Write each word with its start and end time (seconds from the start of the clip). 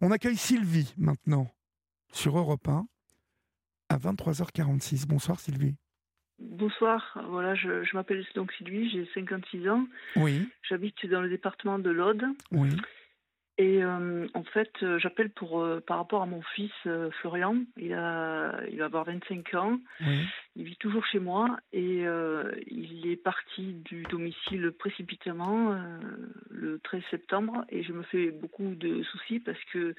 On 0.00 0.10
accueille 0.10 0.36
Sylvie 0.36 0.92
maintenant 0.98 1.50
sur 2.12 2.36
Europe 2.38 2.68
1 2.68 2.86
à 3.88 3.96
23h46. 3.98 5.06
Bonsoir 5.06 5.40
Sylvie. 5.40 5.74
Bonsoir, 6.38 7.18
voilà, 7.30 7.54
je, 7.54 7.82
je 7.82 7.96
m'appelle 7.96 8.22
donc 8.34 8.52
Sylvie, 8.52 8.90
j'ai 8.90 9.08
56 9.14 9.68
ans. 9.70 9.86
Oui, 10.16 10.46
J'habite 10.68 11.06
dans 11.06 11.22
le 11.22 11.30
département 11.30 11.78
de 11.78 11.88
l'Aude. 11.90 12.24
oui, 12.52 12.68
Et 13.58 13.82
euh, 13.82 14.26
en 14.34 14.44
fait, 14.44 14.70
euh, 14.82 14.98
j'appelle 14.98 15.30
pour 15.30 15.60
euh, 15.60 15.80
par 15.80 15.96
rapport 15.96 16.20
à 16.20 16.26
mon 16.26 16.42
fils 16.54 16.72
euh, 16.86 17.10
Florian. 17.22 17.56
Il 17.78 17.94
a, 17.94 18.60
il 18.70 18.78
va 18.78 18.84
avoir 18.84 19.04
25 19.04 19.54
ans. 19.54 19.80
oui. 20.00 20.26
Il 20.56 20.64
vit 20.64 20.76
toujours 20.76 21.04
chez 21.04 21.18
moi 21.18 21.58
et 21.74 22.04
il 22.66 23.06
est 23.06 23.22
parti 23.22 23.74
du 23.84 24.04
domicile 24.04 24.72
précipitamment 24.72 25.78
le 26.48 26.78
13 26.78 27.02
septembre. 27.10 27.66
Et 27.68 27.82
je 27.82 27.92
me 27.92 28.02
fais 28.04 28.30
beaucoup 28.30 28.74
de 28.74 29.02
soucis 29.02 29.38
parce 29.38 29.62
que 29.70 29.94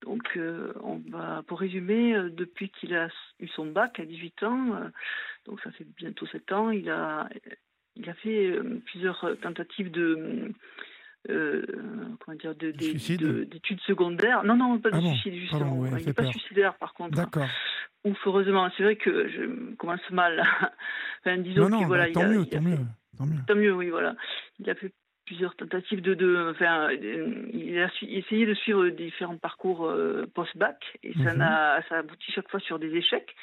donc 0.00 0.38
on 0.82 1.02
va 1.10 1.42
pour 1.46 1.60
résumer 1.60 2.14
depuis 2.30 2.70
qu'il 2.70 2.94
a 2.94 3.08
eu 3.38 3.48
son 3.48 3.66
bac 3.66 4.00
à 4.00 4.06
18 4.06 4.42
ans, 4.44 4.80
donc 5.44 5.60
ça 5.60 5.70
fait 5.72 5.86
bientôt 5.98 6.26
7 6.26 6.50
ans, 6.52 6.70
il 6.70 6.88
a 6.88 7.28
il 7.96 8.08
a 8.08 8.14
fait 8.14 8.58
plusieurs 8.86 9.36
tentatives 9.42 9.90
de 9.90 10.54
euh, 11.30 11.62
comment 12.20 12.36
dire 12.36 12.54
d'études 12.54 13.80
secondaires. 13.82 14.44
Non 14.44 14.56
non 14.56 14.78
pas 14.78 14.90
de 14.90 14.96
Ah 14.96 15.00
bon, 15.00 15.14
suicide 15.14 15.40
justement. 15.40 15.60
pardon, 15.60 15.76
ouais, 15.82 16.00
il 16.00 16.06
n'est 16.06 16.12
pas 16.12 16.22
peur. 16.22 16.30
suicidaire 16.32 16.74
par 16.76 16.94
contre. 16.94 17.16
D'accord. 17.16 17.48
Ouf, 18.04 18.18
heureusement, 18.26 18.68
c'est 18.76 18.82
vrai 18.84 18.96
que 18.96 19.28
je 19.28 19.74
commence 19.76 20.08
mal. 20.10 20.40
enfin, 21.20 21.38
disons 21.38 21.68
Non, 21.68 21.80
non, 21.80 21.86
voilà, 21.86 22.04
bah, 22.04 22.08
il 22.10 22.12
tant 22.14 22.20
a- 22.22 22.28
mieux, 22.28 22.40
il 22.40 22.42
a 22.42 22.44
tant 22.44 22.50
fait- 22.50 22.60
mieux, 22.70 22.78
tant 23.18 23.26
mieux. 23.26 23.40
Tant 23.48 23.54
mieux, 23.56 23.74
oui, 23.74 23.90
voilà. 23.90 24.14
Il 24.60 24.70
a 24.70 24.74
fait 24.76 24.92
plusieurs 25.26 25.56
tentatives 25.56 26.00
de, 26.02 26.14
de 26.14 26.50
enfin, 26.52 26.88
euh, 26.92 27.48
il 27.52 27.76
a 27.80 27.88
su- 27.90 28.04
essayé 28.04 28.46
de 28.46 28.54
suivre 28.54 28.88
différents 28.90 29.38
parcours 29.38 29.86
euh, 29.86 30.24
post-bac 30.34 30.76
et 31.02 31.14
ça 31.14 31.32
Mhm. 31.32 31.38
n'a, 31.38 31.82
ça 31.88 31.98
aboutit 31.98 32.30
chaque 32.30 32.48
fois 32.48 32.60
sur 32.60 32.78
des 32.78 32.94
échecs. 32.94 33.34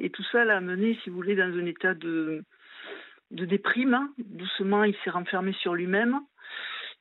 Et 0.00 0.10
tout 0.10 0.24
ça 0.32 0.44
l'a 0.44 0.60
mené, 0.60 0.98
si 1.04 1.10
vous 1.10 1.16
voulez, 1.16 1.36
dans 1.36 1.44
un 1.56 1.66
état 1.66 1.94
de, 1.94 2.42
de 3.30 3.44
déprime. 3.44 3.94
hein. 3.94 4.12
Doucement, 4.18 4.82
il 4.82 4.96
s'est 5.04 5.10
renfermé 5.10 5.52
sur 5.60 5.74
lui-même. 5.74 6.18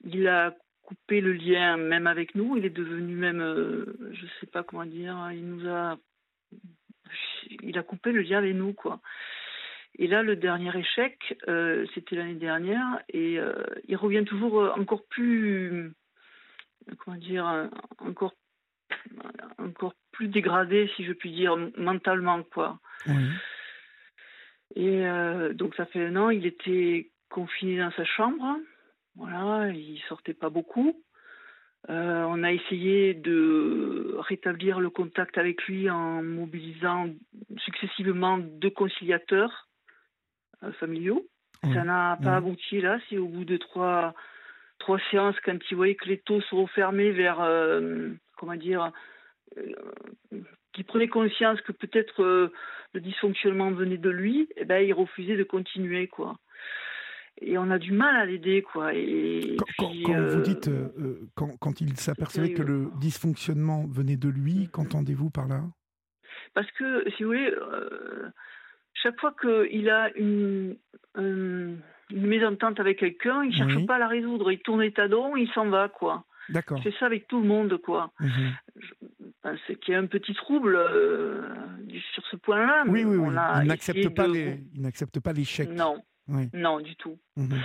Il 0.03 0.28
a 0.28 0.56
coupé 0.84 1.22
le 1.22 1.34
lien 1.34 1.78
même 1.78 2.08
avec 2.08 2.36
nous. 2.36 2.58
Il 2.58 2.66
est 2.66 2.70
devenu 2.70 3.16
même, 3.16 3.42
euh, 3.42 3.98
je 4.14 4.26
sais 4.39 4.48
pas 4.48 4.64
comment 4.64 4.86
dire, 4.86 5.30
il 5.34 5.45
nous 5.45 5.67
a, 5.67 5.98
il 7.62 7.78
a 7.78 7.84
coupé 7.84 8.12
le 8.12 8.22
lien 8.22 8.38
avec 8.39 8.56
nous, 8.56 8.73
quoi. 8.73 9.00
Et 10.00 10.08
là, 10.08 10.22
le 10.22 10.36
dernier 10.36 10.78
échec, 10.78 11.38
euh, 11.48 11.86
c'était 11.94 12.16
l'année 12.16 12.36
dernière, 12.36 13.00
et 13.09 13.39
euh, 13.39 13.54
il 13.88 13.95
revient 13.95 14.23
toujours 14.26 14.62
euh, 14.62 14.72
encore 14.72 15.04
plus, 15.08 15.92
comment 17.00 17.17
dire, 17.17 17.70
encore, 17.98 18.34
encore 19.58 19.94
plus 20.11 20.28
dégradé, 20.28 20.92
si 20.95 21.04
je 21.04 21.14
puis 21.14 21.32
dire, 21.32 21.58
mentalement, 21.78 22.44
quoi. 22.44 22.80
Oui. 23.08 23.14
Et 24.76 25.04
donc 25.54 25.73
ça 25.76 25.86
fait 25.86 26.06
un 26.06 26.16
an, 26.17 26.30
il 26.30 26.45
était 26.45 27.09
confiné 27.30 27.80
dans 27.80 27.92
sa 27.92 28.04
chambre. 28.04 28.58
Voilà, 29.18 29.70
il 29.72 30.00
sortait 30.08 30.36
pas 30.36 30.50
beaucoup. 30.50 30.96
Euh, 31.90 32.23
on 32.28 32.44
a 32.44 32.52
essayé 32.52 33.14
de 33.14 34.16
rétablir 34.20 34.80
le 34.80 34.90
contact 34.90 35.38
avec 35.38 35.64
lui 35.64 35.90
en 35.90 36.22
mobilisant 36.22 37.08
successivement 37.58 38.38
deux 38.38 38.70
conciliateurs 38.70 39.68
euh, 40.64 40.72
familiaux. 40.73 41.26
Ça 41.64 41.84
n'a 41.84 42.20
pas 42.22 42.36
abouti 42.36 42.82
là. 42.82 43.00
C'est 43.10 43.18
au 43.18 43.28
bout 43.28 43.44
de 43.44 43.58
trois, 43.58 44.14
trois 44.78 45.00
séances, 45.10 45.36
quand 45.44 45.58
il 45.72 45.76
voyait 45.76 45.95
que 45.95 46.08
les 46.08 46.20
taux 46.20 46.40
se 46.42 46.54
refermaient 46.54 47.12
vers, 47.12 47.42
euh, 47.42 48.10
comment 48.38 48.56
dire, 48.56 48.92
qu'il 50.73 50.86
prenait 50.86 51.08
conscience 51.08 51.60
que 51.62 51.72
peut-être 51.72 52.52
le 52.94 53.02
dysfonctionnement 53.02 53.72
venait 53.72 53.98
de 53.98 54.10
lui, 54.12 54.48
eh 54.56 54.66
ben, 54.66 54.86
il 54.86 54.94
refusait 54.94 55.36
de 55.36 55.44
continuer, 55.44 56.08
quoi. 56.08 56.38
Et 57.39 57.58
on 57.58 57.70
a 57.70 57.77
du 57.77 57.92
mal 57.92 58.15
à 58.15 58.25
l'aider, 58.25 58.61
quoi. 58.64 58.93
Et 58.95 59.55
Quand, 59.59 59.65
quand- 59.77 59.89
puis, 59.92 60.03
quand 60.03 60.14
vous 60.14 60.37
euh, 60.37 60.42
dites, 60.42 60.67
euh, 60.70 60.89
euh, 60.99 61.20
quand, 61.36 61.52
quand 61.59 61.81
il 61.81 61.95
s'apercevait 61.98 62.53
que 62.53 62.64
le 62.64 62.89
dysfonctionnement 62.99 63.86
venait 63.87 64.17
de 64.17 64.30
lui, 64.30 64.70
qu'entendez-vous 64.71 65.30
par 65.30 65.48
là? 65.48 65.61
Parce 66.53 66.70
que, 66.71 67.09
si 67.11 67.23
vous 67.23 67.30
voulez, 67.30 67.52
euh, 67.52 68.30
chaque 68.95 69.20
fois 69.20 69.36
qu'il 69.39 69.89
a 69.89 70.09
une, 70.17 70.77
un- 71.15 71.75
une 72.09 72.25
mésentente 72.27 72.80
avec 72.80 72.99
quelqu'un, 72.99 73.43
il 73.43 73.54
cherche 73.55 73.75
Oui. 73.75 73.86
pas 73.86 73.95
à 73.95 73.99
la 73.99 74.08
résoudre. 74.08 74.52
Il 74.52 74.59
tourne 74.59 74.81
les 74.81 74.92
talons, 74.93 75.36
il 75.36 75.48
s'en 75.52 75.69
va, 75.69 75.89
quoi. 75.89 76.25
D'accord. 76.49 76.81
Fait 76.81 76.93
ça 76.99 77.05
avec 77.05 77.27
tout 77.27 77.42
le 77.42 77.48
monde, 77.48 77.77
quoi. 77.77 78.11
Mhm. 78.19 78.52
Enfin, 79.43 79.58
c'est 79.67 79.75
qu'il 79.75 79.92
y 79.93 79.95
a 79.95 79.99
un 79.99 80.05
petit 80.08 80.33
trouble 80.33 80.75
sur 82.14 82.25
ce 82.31 82.36
point-là. 82.37 82.83
Oui, 82.87 83.04
oui, 83.04 83.17
oui. 83.17 83.27
Il 83.61 83.67
n'accepte 83.67 84.09
pas, 84.15 84.27
de- 84.27 84.33
les... 84.33 84.64
il 84.73 84.81
n'accepte 84.81 85.19
pas 85.19 85.33
l'échec. 85.33 85.69
Non, 85.69 86.02
Oui. 86.30 86.48
non, 86.54 86.80
du 86.80 86.95
tout. 86.95 87.17
Mhm. 87.36 87.60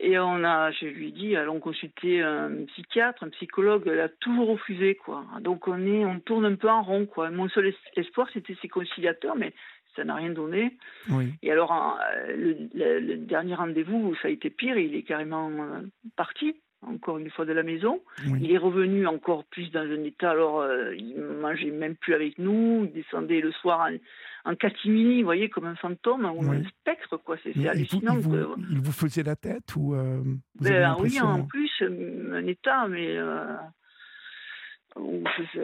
Et 0.00 0.16
on 0.18 0.44
a, 0.44 0.70
je 0.70 0.86
lui 0.86 1.08
ai 1.08 1.10
dit, 1.10 1.34
allons 1.34 1.58
consulter 1.58 2.22
un 2.22 2.64
psychiatre, 2.68 3.24
un 3.24 3.30
psychologue. 3.30 3.82
Elle 3.86 3.98
a 4.00 4.08
toujours 4.08 4.48
refusé, 4.48 4.94
quoi. 4.94 5.24
Donc 5.40 5.66
on 5.66 5.84
est, 5.86 6.04
on 6.04 6.20
tourne 6.20 6.44
un 6.44 6.54
peu 6.54 6.68
en 6.68 6.82
rond, 6.82 7.04
quoi. 7.06 7.30
Mon 7.30 7.48
seul 7.48 7.66
es- 7.68 8.00
espoir, 8.00 8.28
c'était 8.32 8.56
ses 8.62 8.68
conciliateurs, 8.68 9.34
mais 9.34 9.52
ça 9.96 10.04
n'a 10.04 10.14
rien 10.14 10.30
donné. 10.30 10.76
Oui. 11.10 11.32
Et 11.42 11.50
alors, 11.50 11.72
euh, 11.72 12.36
le, 12.36 12.56
le- 12.74 13.00
le 13.00 13.16
dernier 13.16 13.56
rendez-vous, 13.56 14.14
ça 14.22 14.28
a 14.28 14.30
été 14.30 14.50
pire. 14.50 14.78
Il 14.78 14.94
est 14.94 15.02
carrément 15.02 15.50
euh, 15.50 15.80
parti, 16.14 16.54
encore 16.82 17.18
une 17.18 17.30
fois, 17.30 17.44
de 17.44 17.52
la 17.52 17.62
maison. 17.64 18.00
oui. 18.26 18.38
Il 18.42 18.52
est 18.52 18.58
revenu 18.58 19.06
encore 19.06 19.44
plus 19.46 19.70
dans 19.72 19.80
un 19.80 20.04
état. 20.04 20.30
Alors, 20.30 20.60
euh, 20.60 20.94
il 20.94 21.20
mangeait 21.20 21.70
même 21.70 21.96
plus 21.96 22.14
avec 22.14 22.38
nous. 22.38 22.84
Il 22.86 22.92
descendait 22.92 23.40
le 23.40 23.50
soir 23.52 23.88
en, 24.44 24.50
en 24.52 24.54
catimini, 24.54 25.18
vous 25.20 25.24
voyez, 25.26 25.48
comme 25.50 25.66
un 25.66 25.74
fantôme 25.76 26.24
ou 26.24 26.48
Oui. 26.48 26.56
un 26.58 26.68
spectre, 26.68 27.16
quoi. 27.16 27.36
C'est 27.42 27.66
hallucinant. 27.68 28.14
il 28.14 28.20
vous- 28.20 28.30
quoi. 28.46 28.56
il 28.70 28.78
vous 28.80 28.92
faisait 28.92 29.24
la 29.24 29.34
tête 29.36 29.74
ou 29.76 29.94
euh, 29.94 30.18
vous 30.22 30.38
Ben, 30.64 30.82
avez 30.84 31.02
oui, 31.02 31.20
en 31.20 31.44
plus, 31.44 31.70
un 31.82 32.46
état, 32.46 32.86
mais 32.88 33.16
euh, 33.16 33.44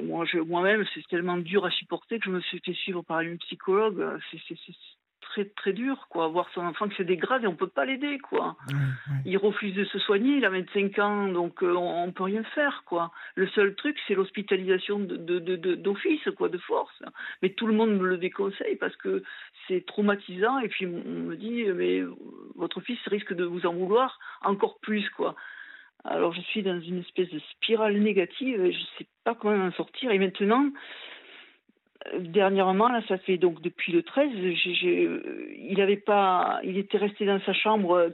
moi, 0.03 0.25
moi-même, 0.47 0.85
c'est 0.95 1.07
tellement 1.09 1.37
dur 1.39 1.65
à 1.65 1.71
supporter 1.71 2.19
que 2.19 2.27
je 2.27 2.31
me 2.31 2.41
suis 2.41 2.61
fait 2.65 2.75
suivre 2.75 3.03
par 3.03 3.21
une 3.21 3.39
psychologue. 3.39 4.05
c'est 4.31 4.39
très 5.35 5.45
très 5.47 5.73
dur, 5.73 6.07
quoi. 6.11 6.29
Voir 6.29 6.49
son 6.55 6.61
enfant 6.63 6.89
qui 6.89 6.95
se 6.97 7.03
dégrade 7.03 7.43
et 7.45 7.47
on 7.49 7.57
peut 7.57 7.67
pas 7.67 7.85
l'aider, 7.85 8.19
quoi. 8.19 8.57
Oui, 8.69 8.75
oui. 9.09 9.15
Il 9.27 9.37
refuse 9.39 9.75
de 9.75 9.85
se 9.85 9.99
soigner, 9.99 10.37
il 10.37 10.45
a 10.45 10.51
25 10.51 10.99
ans, 11.01 11.29
donc 11.29 11.63
euh, 11.63 11.75
on, 11.75 12.05
on 12.05 12.13
peut 12.13 12.23
rien 12.23 12.45
faire, 12.55 12.85
quoi. 12.87 13.11
Le 13.35 13.49
seul 13.49 13.75
truc, 13.75 13.99
c'est 14.07 14.15
l'hospitalisation 14.15 15.01
de, 15.01 15.17
de, 15.17 15.39
de- 15.41 15.57
de- 15.57 15.75
d'office, 15.75 16.29
quoi, 16.37 16.49
de 16.49 16.59
force. 16.59 17.03
Mais 17.43 17.51
tout 17.51 17.67
le 17.67 17.73
monde 17.75 17.91
me 17.99 18.07
le 18.07 18.19
déconseille 18.19 18.77
parce 18.77 18.95
que 18.97 19.23
c'est 19.67 19.85
traumatisant. 19.87 20.59
Et 20.61 20.69
puis 20.69 20.87
on 20.87 21.03
me 21.31 21.35
dit, 21.37 21.65
mais 21.75 22.03
votre 22.55 22.81
fils 22.81 22.99
risque 23.07 23.35
de 23.35 23.45
vous 23.45 23.67
en 23.67 23.75
vouloir 23.75 24.19
encore 24.43 24.79
plus, 24.81 25.09
quoi. 25.11 25.35
Alors 26.05 26.33
je 26.35 26.41
suis 26.43 26.63
dans 26.63 26.79
une 26.81 26.99
espèce 27.01 27.31
de 27.31 27.39
spirale 27.53 27.97
négative, 27.99 28.65
et 28.65 28.73
je 28.73 28.79
sais 28.99 29.07
pas 29.25 29.35
comment 29.35 29.65
en 29.65 29.73
sortir. 29.73 30.11
Et 30.11 30.19
maintenant, 30.19 30.71
dernièrement, 32.19 32.89
là, 32.89 33.03
ça 33.09 33.19
fait 33.19 33.37
donc 33.39 33.61
depuis 33.63 33.93
le 33.93 34.03
13, 34.03 34.31
j'ai- 34.35 34.75
j'ai, 34.75 35.05
euh, 35.07 35.47
il 35.59 35.81
avait 35.81 35.97
pas, 35.97 36.61
il 36.65 36.77
était 36.79 36.99
resté 36.99 37.25
dans 37.27 37.41
sa 37.41 37.53
chambre. 37.53 37.93
euh, 37.97 38.11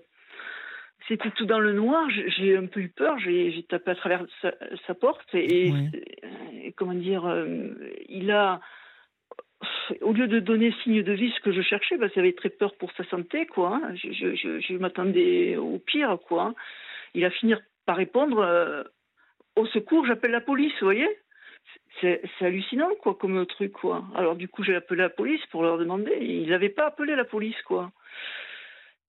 C'était 1.08 1.30
tout 1.30 1.46
dans 1.46 1.58
le 1.58 1.72
noir. 1.72 2.08
J'ai- 2.10 2.56
un 2.56 2.66
peu 2.66 2.78
eu 2.80 2.88
peur. 2.88 3.18
J'ai 3.18 3.64
tapé 3.68 3.90
à 3.90 3.94
travers 3.96 4.24
sa, 4.42 4.52
sa 4.86 4.94
porte 4.94 5.34
et, 5.34 5.72
Oui. 5.72 5.88
et 6.62 6.72
comment 6.72 6.94
dire, 6.94 7.26
euh, 7.26 7.68
il 8.08 8.30
a 8.30 8.60
au 10.02 10.12
lieu 10.12 10.28
de 10.28 10.38
donner 10.38 10.72
signe 10.84 11.02
de 11.02 11.12
vie, 11.12 11.32
ce 11.36 11.40
que 11.40 11.52
je 11.52 11.62
cherchais, 11.62 11.98
parce 11.98 12.12
qu'il 12.12 12.20
avait 12.20 12.32
très 12.32 12.48
peur 12.50 12.74
pour 12.76 12.92
sa 12.92 13.04
santé, 13.04 13.46
quoi. 13.46 13.80
hein. 13.82 13.94
Je, 13.94 14.12
je, 14.12 14.34
je, 14.36 14.60
je 14.60 14.74
m'attendais 14.74 15.56
au 15.56 15.78
pire, 15.78 16.16
quoi. 16.28 16.42
hein. 16.44 16.54
Il 17.14 17.24
a 17.24 17.30
fini 17.30 17.54
par 17.86 17.96
répondre 17.96 18.38
euh, 18.38 18.84
au 19.56 19.66
secours, 19.66 20.06
j'appelle 20.06 20.30
la 20.30 20.40
police, 20.40 20.72
vous 20.80 20.86
voyez. 20.86 21.08
C'est 22.00 22.22
hallucinant, 22.40 22.90
quoi, 23.02 23.14
comme 23.14 23.44
truc, 23.46 23.72
quoi. 23.72 24.04
Alors 24.14 24.36
du 24.36 24.48
coup, 24.48 24.62
j'ai 24.62 24.74
appelé 24.74 25.02
la 25.02 25.10
police 25.10 25.44
pour 25.50 25.62
leur 25.62 25.76
demander. 25.76 26.16
Ils 26.20 26.48
n'avaient 26.48 26.68
pas 26.70 26.86
appelé 26.86 27.14
la 27.16 27.24
police, 27.24 27.60
quoi. 27.66 27.90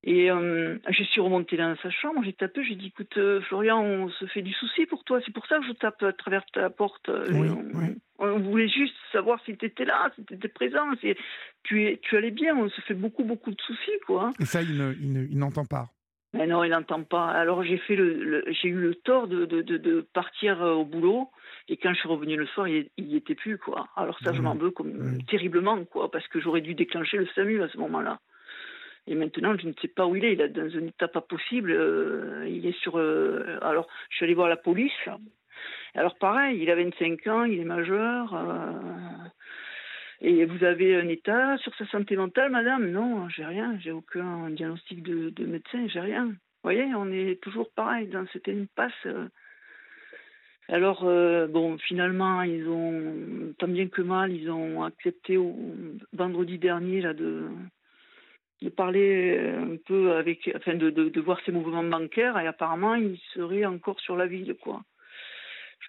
Et 0.03 0.31
euh, 0.31 0.79
je 0.89 1.03
suis 1.03 1.21
remontée 1.21 1.57
dans 1.57 1.75
sa 1.77 1.91
chambre, 1.91 2.23
j'ai 2.25 2.33
tapé, 2.33 2.63
j'ai 2.63 2.73
dit, 2.73 2.88
écoute, 2.88 3.15
euh, 3.17 3.39
Florian, 3.41 3.83
on 3.83 4.09
se 4.09 4.25
fait 4.25 4.41
du 4.41 4.51
souci 4.51 4.88
pour 4.88 5.03
toi. 5.03 5.21
C'est 5.23 5.31
pour 5.33 5.45
ça 5.45 5.59
que 5.59 5.65
je 5.67 5.73
tape 5.73 6.01
à 6.01 6.11
travers 6.11 6.44
ta 6.47 6.71
porte. 6.71 7.07
Euh, 7.09 7.27
Oui, 7.31 7.50
on, 7.50 7.77
oui. 7.79 7.85
on 8.17 8.39
voulait 8.39 8.67
juste 8.67 8.95
savoir 9.11 9.39
si 9.45 9.55
tu 9.57 9.65
étais 9.67 9.85
là, 9.85 10.11
si 10.15 10.25
tu 10.25 10.33
étais 10.33 10.47
présent, 10.47 10.85
si 11.01 11.13
tu, 11.61 11.83
es, 11.85 12.00
tu 12.01 12.17
allais 12.17 12.31
bien. 12.31 12.57
On 12.57 12.67
se 12.67 12.81
fait 12.81 12.95
beaucoup, 12.95 13.23
beaucoup 13.23 13.51
de 13.51 13.61
soucis, 13.61 14.00
quoi. 14.07 14.31
Et 14.39 14.45
ça, 14.45 14.63
il 14.63 14.75
ne- 14.75 14.94
il 15.00 15.13
ne- 15.13 15.25
il 15.29 15.38
n'entend 15.38 15.65
pas. 15.65 15.89
Mais 16.33 16.47
non, 16.47 16.63
il 16.63 16.69
n'entend 16.71 17.03
pas. 17.03 17.25
Alors 17.27 17.61
j'ai 17.63 17.77
fait 17.77 17.95
le, 17.95 18.13
le- 18.23 18.45
j'ai 18.51 18.69
eu 18.69 18.75
le 18.79 18.95
tort 18.95 19.27
de, 19.27 19.45
de, 19.45 19.61
de, 19.61 19.77
de 19.77 20.01
partir 20.13 20.61
euh, 20.63 20.73
au 20.73 20.85
boulot 20.85 21.29
et 21.67 21.75
quand 21.77 21.93
je 21.93 21.99
suis 21.99 22.07
revenue 22.09 22.37
le 22.37 22.45
soir, 22.47 22.67
il 22.69 22.89
n'y 22.97 23.17
était 23.17 23.35
plus 23.35 23.57
quoi. 23.57 23.87
Alors 23.97 24.17
ça, 24.19 24.31
je 24.33 24.41
m'en 24.41 24.55
veux 24.55 24.71
comme 24.71 25.17
terriblement 25.27 25.83
quoi, 25.85 26.09
parce 26.09 26.27
que 26.29 26.39
j'aurais 26.39 26.61
dû 26.61 26.73
déclencher 26.73 27.17
le 27.17 27.27
SAMU 27.35 27.61
à 27.61 27.67
ce 27.67 27.77
moment-là. 27.79 28.19
Et 29.07 29.15
maintenant, 29.15 29.57
je 29.57 29.67
ne 29.67 29.73
sais 29.81 29.87
pas 29.89 30.05
où 30.05 30.15
il 30.15 30.23
est. 30.23 30.33
Il 30.33 30.41
est 30.41 30.49
dans 30.49 30.77
un 30.77 30.85
état 30.87 31.07
pas 31.07 31.21
possible. 31.21 31.71
euh, 31.71 32.45
il 32.47 32.65
est 32.65 32.77
sur. 32.79 32.97
euh, 32.97 33.57
alors, 33.61 33.87
je 34.09 34.15
suis 34.17 34.25
allée 34.25 34.33
voir 34.35 34.47
la 34.47 34.57
police 34.57 34.93
Alors 35.95 36.15
pareil, 36.17 36.61
il 36.61 36.69
a 36.69 36.75
25 36.75 37.27
ans, 37.27 37.43
il 37.43 37.59
est 37.59 37.65
majeur. 37.65 38.33
Et 40.23 40.45
vous 40.45 40.63
avez 40.63 40.95
un 40.95 41.07
état 41.07 41.57
sur 41.57 41.73
sa 41.75 41.88
santé 41.88 42.15
mentale, 42.15 42.51
madame? 42.51 42.91
Non, 42.91 43.27
j'ai 43.29 43.44
rien, 43.44 43.77
j'ai 43.79 43.91
aucun 43.91 44.51
diagnostic 44.51 45.01
de, 45.01 45.31
de 45.31 45.45
médecin, 45.45 45.88
j'ai 45.88 46.00
rien. 46.00 46.27
Vous 46.27 46.69
voyez, 46.69 46.94
on 46.94 47.12
est 47.12 47.41
toujours 47.41 47.71
pareil 47.71 48.07
dans 48.07 48.27
cette 48.31 48.47
impasse. 48.47 49.07
Alors, 50.69 51.06
euh, 51.06 51.47
bon, 51.47 51.77
finalement, 51.79 52.44
ils 52.44 52.68
ont, 52.69 53.53
tant 53.57 53.68
bien 53.68 53.88
que 53.88 54.03
mal, 54.03 54.31
ils 54.31 54.50
ont 54.51 54.83
accepté 54.83 55.38
au, 55.38 55.56
vendredi 56.13 56.59
dernier 56.59 57.01
là, 57.01 57.13
de, 57.15 57.50
parler 58.77 59.39
un 59.39 59.75
peu 59.88 60.13
avec, 60.13 60.51
enfin, 60.56 60.75
de, 60.75 61.19
voir 61.19 61.41
ses 61.45 61.51
mouvements 61.51 61.83
bancaires 61.83 62.38
et 62.38 62.45
apparemment, 62.45 62.94
il 62.94 63.17
serait 63.33 63.65
encore 63.65 64.00
sur 64.00 64.15
la 64.15 64.27
ville, 64.27 64.56
quoi. 64.62 64.83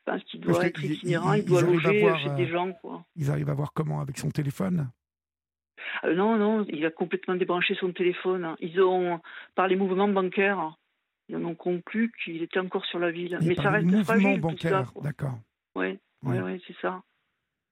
Pense 0.04 0.24
qu'il 0.24 0.40
doit 0.40 0.66
être 0.66 0.82
itinérant, 0.82 1.34
il 1.34 1.44
doit 1.44 1.62
loger 1.62 2.00
chez 2.18 2.30
des 2.30 2.46
euh, 2.46 2.52
gens, 2.52 2.72
quoi. 2.72 3.04
Ils 3.16 3.30
arrivent 3.30 3.50
à 3.50 3.54
voir 3.54 3.72
comment 3.72 4.00
avec 4.00 4.18
son 4.18 4.30
téléphone? 4.30 4.90
Euh, 6.04 6.14
Non, 6.14 6.36
non, 6.36 6.66
il 6.68 6.84
a 6.84 6.90
complètement 6.90 7.36
débranché 7.36 7.74
son 7.76 7.92
téléphone. 7.92 8.56
Ils 8.60 8.80
ont, 8.80 9.20
par 9.54 9.68
les 9.68 9.76
mouvements 9.76 10.08
bancaires, 10.08 10.76
ils 11.28 11.36
en 11.36 11.44
ont 11.44 11.54
conclu 11.54 12.12
qu'il 12.22 12.42
était 12.42 12.58
encore 12.58 12.84
sur 12.86 12.98
la 12.98 13.10
ville. 13.10 13.38
Mais 13.42 13.54
ça 13.54 13.70
reste 13.70 14.02
fragile, 14.02 14.40
bancaire, 14.40 14.92
d'accord. 15.02 15.38
Oui, 15.76 15.98
ouais. 16.24 16.40
ouais, 16.40 16.60
c'est 16.66 16.76
ça. 16.80 17.02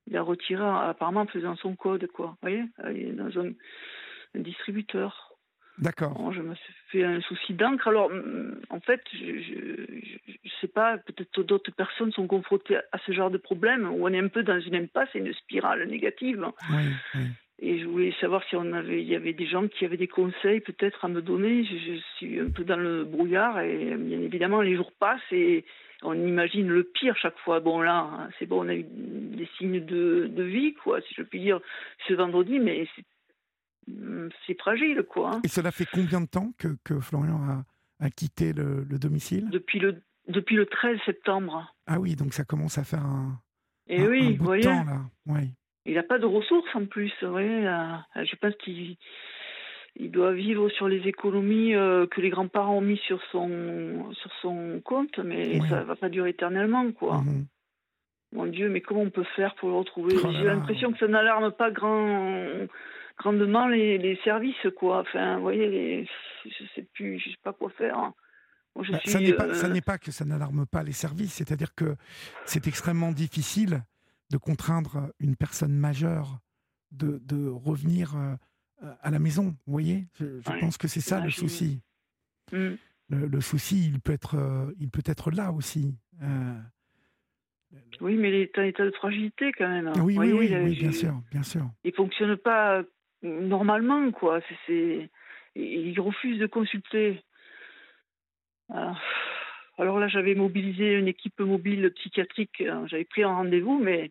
Il 0.07 0.17
a 0.17 0.23
retiré, 0.23 0.65
apparemment, 0.65 1.23
en 1.23 1.27
faisant 1.27 1.57
son 1.57 1.75
code, 1.75 2.07
quoi. 2.09 2.37
Vous 2.43 2.49
voyez 2.49 2.65
Il 2.95 3.09
est 3.09 3.13
dans 3.13 3.41
un, 3.41 3.53
distributeur. 4.35 5.30
D'accord. 5.79 6.33
je 6.33 6.43
me 6.43 6.55
suis 6.55 6.75
fait 6.89 7.05
un 7.05 7.21
souci 7.23 7.55
d'encre. 7.55 7.89
Alors, 7.89 8.11
en 8.69 8.81
fait, 8.81 9.03
je 9.13 9.27
ne 9.27 10.51
sais 10.61 10.69
pas, 10.69 10.99
peut-être 10.99 11.43
d'autres 11.43 11.73
personnes 11.73 12.13
sont 12.13 12.27
confrontées 12.27 12.77
à 12.77 12.99
ce 13.07 13.13
genre 13.13 13.31
de 13.31 13.39
problème 13.39 13.91
où 13.91 14.07
on 14.07 14.13
est 14.13 14.19
un 14.19 14.29
peu 14.29 14.43
dans 14.43 14.61
une 14.61 14.75
impasse 14.75 15.09
et 15.15 15.19
une 15.19 15.33
spirale 15.33 15.87
négative. 15.89 16.47
Oui, 16.71 16.83
oui. 17.15 17.21
Et 17.63 17.79
je 17.79 17.85
voulais 17.87 18.15
savoir 18.21 18.43
si 18.45 18.57
on 18.57 18.73
avait, 18.73 19.03
il 19.03 19.09
y 19.09 19.15
avait 19.15 19.35
des 19.35 19.47
gens 19.47 19.69
qui 19.69 19.85
avaient 19.85 19.99
des 19.99 20.09
conseils 20.09 20.61
peut-être 20.61 21.05
à 21.05 21.09
me 21.09 21.21
donner. 21.21 21.65
Je, 21.65 22.01
suis 22.17 22.41
un 22.41 22.49
peu 22.49 22.65
dans 22.65 22.79
le 22.79 23.05
brouillard 23.05 23.61
et 23.61 23.95
bien 23.97 24.21
évidemment 24.21 24.63
les 24.63 24.77
jours 24.77 24.93
passent 24.99 25.21
et 25.31 25.67
on 26.03 26.15
imagine 26.15 26.69
le 26.69 26.85
pire 26.85 27.15
chaque 27.19 27.39
fois. 27.41 27.61
Bon 27.61 27.83
là, 27.83 28.29
c'est 28.39 28.47
bon, 28.47 28.65
on 28.65 28.69
a 28.69 28.75
eu 28.75 28.87
des 28.89 29.47
signes 29.59 29.85
de, 29.85 30.31
de 30.31 30.43
vie, 30.43 30.73
quoi, 30.73 31.03
si 31.03 31.15
je 31.15 31.23
puis 31.23 31.41
dire, 31.41 31.61
ce 32.09 32.15
vendredi, 32.15 32.59
mais 32.59 32.89
c'est 32.97 33.05
fragile, 34.59 35.05
quoi. 35.09 35.35
Hein. 35.35 35.41
Et 35.45 35.49
cela 35.49 35.71
fait 35.71 35.87
combien 35.93 36.21
de 36.21 36.27
temps 36.27 36.53
que, 36.59 36.77
que 36.85 37.01
Florian 37.01 37.41
a, 37.49 37.65
a 38.05 38.11
quitté 38.11 38.53
le, 38.53 38.85
le, 38.85 38.99
domicile? 38.99 39.49
Depuis 39.51 39.79
le 39.79 40.03
depuis 40.29 40.57
le 40.57 40.67
13 40.67 40.99
septembre. 41.07 41.75
Ah 41.87 41.99
oui, 41.99 42.15
donc 42.15 42.35
ça 42.35 42.45
commence 42.45 42.79
à 42.79 42.85
faire 42.85 43.05
un. 43.05 43.41
Et 43.89 44.07
oui, 44.07 44.37
vous 44.37 44.45
voyez. 44.45 44.63
Temps, 44.63 44.85
là. 44.85 45.01
Oui. 45.27 45.51
Il 45.87 45.95
n'a 45.95 46.03
pas 46.03 46.19
de 46.19 46.27
ressources 46.27 46.75
en 46.75 46.87
plus. 46.87 47.13
Ouais, 47.23 47.65
je 48.17 48.37
pense 48.37 48.55
qu'il 48.57 48.97
il 49.97 50.11
doit 50.11 50.33
vivre 50.33 50.69
sur 50.71 50.89
les 50.89 51.07
économies 51.09 51.75
euh, 51.75 52.07
que 52.07 52.21
les 52.21 52.31
grands-parents 52.31 52.79
ont 52.79 52.81
mis 52.81 52.99
sur 52.99 53.21
son, 53.33 54.13
sur 54.13 54.31
son 54.41 54.81
compte, 54.85 55.19
mais 55.19 55.59
ça 55.69 55.81
ne 55.81 55.85
va 55.85 55.97
pas 55.97 56.09
durer 56.09 56.31
éternellement, 56.31 56.91
quoi. 56.93 57.19
Mhm. 57.19 57.47
Mon 58.33 58.47
Dieu, 58.47 58.69
mais 58.69 58.81
comment 58.81 59.01
on 59.01 59.11
peut 59.11 59.27
faire 59.35 59.57
pour 59.57 59.71
le 59.71 59.75
retrouver? 59.75 60.15
Oh 60.23 60.29
J'ai 60.31 60.45
l'impression 60.45 60.93
que 60.93 60.99
ça 60.99 61.09
n'alarme 61.09 61.51
pas 61.51 61.73
grand, 61.73 62.69
grandement 63.21 63.69
les, 63.69 63.99
les, 63.99 64.17
services, 64.25 64.67
quoi. 64.77 65.01
Enfin, 65.01 65.37
vous 65.37 65.43
voyez, 65.43 65.69
les, 65.69 66.09
je 66.45 66.65
sais 66.75 66.87
plus, 66.95 67.19
je 67.19 67.31
sais 67.31 67.37
pas 67.43 67.53
quoi 67.53 67.71
faire. 67.71 68.13
Bah, 68.75 68.85
ça 69.05 69.21
n'est 69.21 69.33
pas, 69.33 69.47
euh, 69.47 69.81
pas, 69.85 69.99
que 69.99 70.11
ça 70.11 70.25
n'alarme 70.25 70.65
pas 70.65 70.83
les 70.83 70.93
services, 70.93 71.35
c'est-à-dire 71.35 71.75
que 71.75 71.97
c'est 72.47 72.67
extrêmement 72.67 73.13
difficile 73.13 73.83
de 74.31 74.37
contraindre 74.39 75.11
une 75.19 75.37
personne 75.37 75.73
majeure 75.73 76.39
de, 76.93 77.21
de 77.25 77.49
revenir 77.49 78.17
euh, 78.17 78.35
à 79.03 79.11
la 79.11 79.19
maison. 79.19 79.57
Vous 79.67 79.73
voyez 79.73 80.07
Je, 80.19 80.61
pense 80.61 80.79
que 80.79 80.89
c'est 80.89 81.01
ça 81.01 81.21
le 81.21 81.31
souci. 81.31 81.83
Mm. 82.53 82.75
Le, 83.11 83.41
souci, 83.41 83.89
il 83.89 84.01
peut 84.01 84.13
être, 84.13 84.37
euh, 84.37 84.73
il 84.79 84.89
peut 84.89 85.03
être 85.05 85.33
là 85.33 85.51
aussi. 85.51 85.97
Euh, 86.23 86.59
oui, 88.01 88.17
mais 88.17 88.29
il 88.29 88.35
est 88.37 88.59
en 88.59 88.63
état 88.63 88.85
de 88.85 88.93
fragilité 88.93 89.53
quand 89.53 89.69
même. 89.69 89.89
Hein. 89.89 89.95
Oui, 90.01 90.17
oui, 90.17 90.33
oui, 90.33 90.79
bien 90.79 90.93
sûr, 90.93 91.21
bien 91.31 91.43
sûr. 91.43 91.69
Il 91.85 91.93
fonctionne 91.93 92.37
pas 92.37 92.83
normalement, 93.23 94.11
quoi. 94.13 94.41
C'est, 94.67 95.09
il 95.55 96.01
refuse 96.01 96.39
de 96.39 96.47
consulter. 96.47 97.23
Ah. 98.73 98.95
Alors 99.79 99.99
là, 99.99 100.09
j'avais 100.09 100.35
mobilisé 100.35 100.93
une 100.95 101.09
équipe 101.09 101.41
mobile 101.41 101.91
psychiatrique. 101.97 102.61
Hein. 102.61 102.87
J'avais 102.87 103.05
pris 103.05 103.23
un 103.23 103.35
rendez-vous, 103.35 103.79
mais 103.79 104.11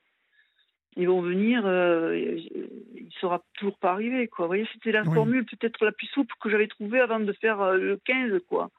ils 0.95 1.07
vont 1.07 1.21
venir, 1.21 1.65
euh, 1.65 2.17
il 2.17 3.06
ne 3.06 3.11
sera 3.11 3.44
toujours 3.53 3.77
pas 3.77 3.91
arrivé. 3.91 4.27
Quoi. 4.27 4.45
Vous 4.45 4.50
voyez, 4.50 4.67
c'était 4.73 4.91
la 4.91 5.03
formule 5.03 5.45
peut-être 5.45 5.85
la 5.85 5.91
plus 5.91 6.07
souple 6.07 6.33
que 6.41 6.50
j'avais 6.50 6.67
trouvée 6.67 7.00
avant 7.00 7.19
de 7.19 7.31
faire 7.33 7.61
euh, 7.61 7.77
le 7.77 7.97
15. 7.97 8.41
Quoi. 8.47 8.69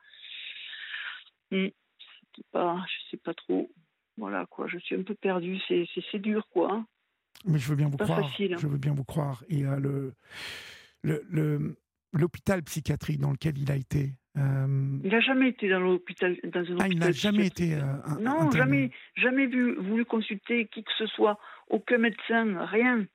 Hmm. 1.51 1.69
Pas, 2.53 2.85
je 2.89 3.11
sais 3.11 3.17
pas 3.17 3.35
trop. 3.35 3.71
Voilà, 4.17 4.47
quoi. 4.47 4.67
Je 4.67 4.79
suis 4.79 4.97
un 4.97 5.03
peu 5.03 5.15
perdue. 5.15 5.59
C'est, 5.69 5.87
c'est, 6.11 6.19
dur, 6.19 6.49
quoi. 6.51 6.85
Mais 7.47 7.59
je 7.59 7.69
veux 7.69 7.77
bien 7.77 7.89
vous 7.89 7.97
croire. 7.97 8.31
Facile, 8.31 8.55
hein. 8.55 8.59
Je 8.61 8.67
veux 8.67 8.79
bien 8.79 8.93
vous 8.93 9.05
croire. 9.05 9.45
Et 9.49 9.65
euh, 9.65 9.77
le, 9.77 10.15
le, 11.03 11.25
le, 11.31 11.77
l'hôpital 12.13 12.63
psychiatrique 12.63 13.21
dans 13.21 13.31
lequel 13.31 13.57
il 13.59 13.71
a 13.71 13.77
été, 13.77 14.13
euh, 14.39 14.99
il 15.03 15.11
n'a 15.11 15.21
jamais 15.21 15.49
été 15.49 15.69
dans 15.69 15.81
l'hôpital, 15.81 16.37
dans 16.45 16.61
un 16.61 16.77
ah, 16.81 16.87
il 16.89 16.99
n'a 16.99 17.11
jamais 17.11 17.47
été. 17.47 17.75
Euh, 17.75 17.81
non, 18.21 18.51
jamais, 18.53 18.91
jamais 19.17 19.47
vu, 19.47 19.75
voulu 19.75 20.05
consulter 20.05 20.67
qui 20.67 20.85
que 20.85 20.93
ce 20.99 21.07
soit, 21.07 21.39
aucun 21.69 21.99
médecin, 21.99 22.65
rien, 22.67 23.07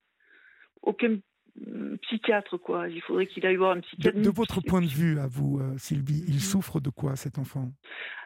aucun 0.81 1.17
mm, 1.55 1.95
psychiatre 2.01 2.57
quoi. 2.57 2.89
Il 2.89 3.01
faudrait 3.01 3.27
qu'il 3.27 3.45
aille 3.45 3.55
voir 3.55 3.77
un 3.77 3.79
psychiatre. 3.79 4.19
De, 4.19 4.29
votre 4.29 4.59
point 4.59 4.81
de 4.81 4.87
vue, 4.87 5.17
à 5.17 5.27
vous, 5.27 5.59
euh, 5.59 5.77
Sylvie, 5.77 6.25
il 6.27 6.35
mm. 6.35 6.39
souffre 6.39 6.81
de 6.81 6.89
quoi 6.89 7.15
cet 7.15 7.39
enfant? 7.39 7.71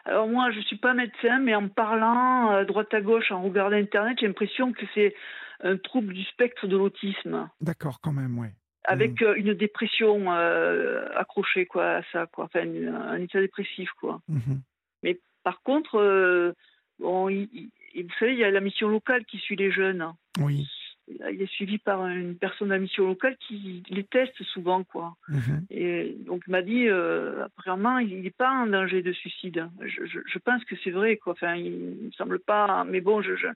Alors 0.04 0.26
moi, 0.26 0.50
je 0.50 0.60
suis 0.60 0.78
pas 0.78 0.92
médecin, 0.92 1.38
mais 1.38 1.54
en 1.54 1.68
parlant 1.68 2.50
à 2.50 2.64
droite 2.64 2.92
à 2.92 3.00
gauche, 3.00 3.30
en 3.30 3.42
regardant 3.42 3.76
internet, 3.76 4.18
j'ai 4.20 4.26
l'impression 4.26 4.72
que 4.72 4.84
c'est 4.94 5.14
un 5.62 5.76
trouble 5.76 6.14
du 6.14 6.24
spectre 6.24 6.66
de 6.66 6.76
l'autisme. 6.76 7.48
D'accord, 7.60 8.00
quand 8.00 8.12
même, 8.12 8.38
oui 8.38 8.48
avec 8.84 9.20
mmh. 9.20 9.24
euh, 9.24 9.34
une 9.34 9.54
dépression 9.54 10.32
euh, 10.32 11.06
accrochée 11.16 11.66
quoi 11.66 11.96
à 11.96 12.02
ça 12.12 12.26
quoi. 12.26 12.44
Enfin 12.44 12.60
un 12.60 13.20
état 13.20 13.40
dépressif 13.40 13.90
quoi. 14.00 14.20
Mmh 14.28 14.56
mais 15.02 15.18
par 15.44 15.62
contre 15.62 15.98
euh, 15.98 16.52
bon 16.98 17.30
vous 17.30 18.08
savez 18.18 18.32
il 18.32 18.38
y 18.38 18.44
a 18.44 18.50
la 18.50 18.60
mission 18.60 18.88
locale 18.88 19.24
qui 19.24 19.38
suit 19.38 19.56
les 19.56 19.72
jeunes 19.72 20.12
oui. 20.40 20.68
Il 21.08 21.42
est 21.42 21.50
suivi 21.50 21.78
par 21.78 22.06
une 22.06 22.36
personne 22.36 22.68
de 22.68 22.74
la 22.74 22.78
mission 22.78 23.04
locale 23.04 23.36
qui 23.38 23.82
les 23.88 24.04
teste 24.04 24.40
souvent 24.44 24.84
quoi. 24.84 25.16
Mmh 25.28 25.60
et 25.70 26.16
donc 26.26 26.42
il 26.46 26.50
m'a 26.50 26.62
dit 26.62 26.88
apparemment 26.88 27.98
il 27.98 28.22
n'est 28.22 28.30
pas 28.30 28.50
en 28.50 28.66
danger 28.66 29.02
de 29.02 29.12
suicide. 29.12 29.68
Je, 29.80 30.04
je, 30.06 30.38
pense 30.38 30.64
que 30.64 30.76
c'est 30.84 30.90
vrai 30.90 31.16
quoi. 31.16 31.32
Enfin 31.32 31.56
il 31.56 32.06
me 32.06 32.12
semble 32.12 32.38
pas 32.38 32.84
mais 32.84 33.00
bon 33.00 33.22
je, 33.22 33.34
je 33.34 33.48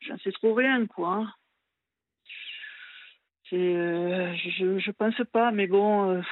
j'en 0.00 0.18
sais 0.18 0.32
trop 0.32 0.54
rien 0.54 0.86
quoi. 0.86 1.26
Euh, 3.52 4.34
je, 4.58 4.78
je 4.78 4.90
pense 4.90 5.20
pas, 5.32 5.52
mais 5.52 5.66
bon, 5.66 6.10
euh, 6.10 6.22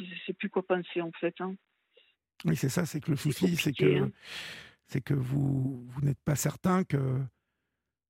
je 0.00 0.04
sais 0.26 0.32
plus 0.32 0.50
quoi 0.50 0.66
penser 0.66 1.00
en 1.00 1.12
fait. 1.20 1.34
Hein. 1.40 1.54
Oui, 2.44 2.56
c'est 2.56 2.68
ça, 2.68 2.84
c'est 2.86 3.00
que 3.00 3.10
le 3.10 3.16
souci, 3.16 3.54
c'est 3.56 3.72
que, 3.72 4.02
hein. 4.02 4.10
c'est 4.86 5.00
que 5.00 5.14
vous, 5.14 5.86
vous 5.86 6.00
n'êtes 6.02 6.22
pas 6.24 6.34
certain 6.34 6.84
que. 6.84 6.96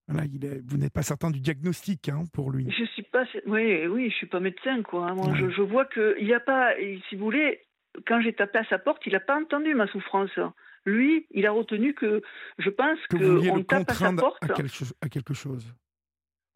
Voilà, 0.09 0.25
il 0.33 0.45
est, 0.45 0.63
vous 0.65 0.79
n'êtes 0.79 0.93
pas 0.93 1.03
certain 1.03 1.33
du 1.33 1.41
diagnostic 1.41 2.09
hein, 2.09 2.25
pour 2.33 2.53
lui. 2.53 2.71
Je 2.71 2.85
suis 2.85 3.03
pas, 3.03 3.25
oui, 3.47 3.87
oui, 3.89 4.09
je 4.09 4.15
suis 4.15 4.27
pas 4.27 4.39
médecin 4.39 4.83
quoi. 4.83 5.13
Moi, 5.15 5.35
je, 5.35 5.51
je, 5.51 5.63
vois 5.63 5.85
que 5.85 6.17
il 6.21 6.29
y 6.29 6.35
a 6.35 6.39
pas, 6.39 6.75
si 7.09 7.17
vous 7.17 7.25
voulez, 7.25 7.61
quand 8.07 8.21
j'ai 8.21 8.33
tapé 8.33 8.59
à 8.59 8.65
sa 8.67 8.79
porte, 8.79 9.03
il 9.07 9.13
n'a 9.13 9.21
pas 9.21 9.39
entendu 9.39 9.75
ma 9.75 9.89
souffrance. 9.89 10.31
Lui, 10.87 11.27
il 11.33 11.47
a 11.47 11.51
retenu 11.51 11.95
que, 11.95 12.23
je 12.59 12.71
pense 12.71 12.99
que, 13.11 13.51
on 13.51 13.63
tape 13.63 13.91
à 13.91 13.95
sa 13.95 14.13
porte 14.13 14.43
à 14.45 15.09
quelque 15.09 15.35
chose. 15.35 15.75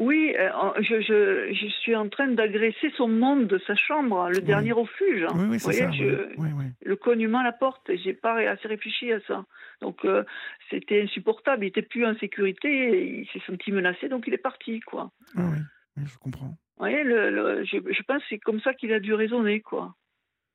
Oui, 0.01 0.35
euh, 0.39 0.49
je, 0.79 1.03
je, 1.03 1.53
je, 1.53 1.67
suis 1.67 1.95
en 1.95 2.09
train 2.09 2.29
d'agresser 2.29 2.91
son 2.97 3.07
monde 3.07 3.47
de 3.49 3.61
sa 3.67 3.75
chambre, 3.75 4.31
le 4.31 4.41
dernier 4.41 4.73
refuge. 4.73 5.27
Oui, 5.35 5.45
oui, 5.51 5.61
c'est 5.61 5.73
ça. 5.75 5.91
Le 5.91 6.97
cognement 6.97 7.41
à 7.41 7.45
la 7.45 7.53
porte, 7.53 7.91
j'ai 8.03 8.15
pas 8.15 8.39
assez 8.49 8.67
réfléchi 8.67 9.13
à 9.13 9.21
ça. 9.27 9.45
Donc 9.83 10.07
euh, 10.07 10.25
c'était 10.71 11.03
insupportable, 11.03 11.67
il 11.67 11.69
était 11.69 11.83
plus 11.83 12.07
en 12.07 12.17
sécurité, 12.17 13.21
il 13.21 13.29
s'est 13.29 13.45
senti 13.47 13.73
menacé, 13.73 14.09
donc 14.09 14.25
il 14.27 14.33
est 14.33 14.39
parti, 14.39 14.81
quoi. 14.81 15.11
Oui, 15.37 15.59
oui, 15.99 16.05
je 16.07 16.17
comprends. 16.17 16.57
Le, 16.81 17.63
je, 17.65 17.77
je, 17.77 18.03
pense 18.05 18.23
que 18.23 18.29
c'est 18.31 18.39
comme 18.39 18.61
ça 18.61 18.73
qu'il 18.73 18.95
a 18.95 19.01
dû 19.01 19.13
raisonner, 19.13 19.61
quoi. 19.61 19.95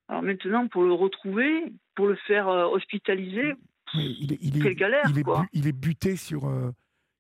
Alors 0.08 0.22
maintenant, 0.22 0.68
pour 0.68 0.84
le 0.84 0.94
retrouver, 0.94 1.74
pour 1.96 2.08
le 2.08 2.16
faire 2.28 2.48
euh, 2.48 2.66
hospitaliser, 2.66 3.54
il 3.94 4.34
est, 4.34 4.38
il 4.42 4.58
est, 4.58 4.62
quelle 4.62 4.76
galère, 4.76 5.06
il 5.10 5.20
est, 5.20 5.24
quoi. 5.24 5.46
il 5.54 5.68
est 5.68 5.72
buté 5.72 6.16
sur 6.16 6.50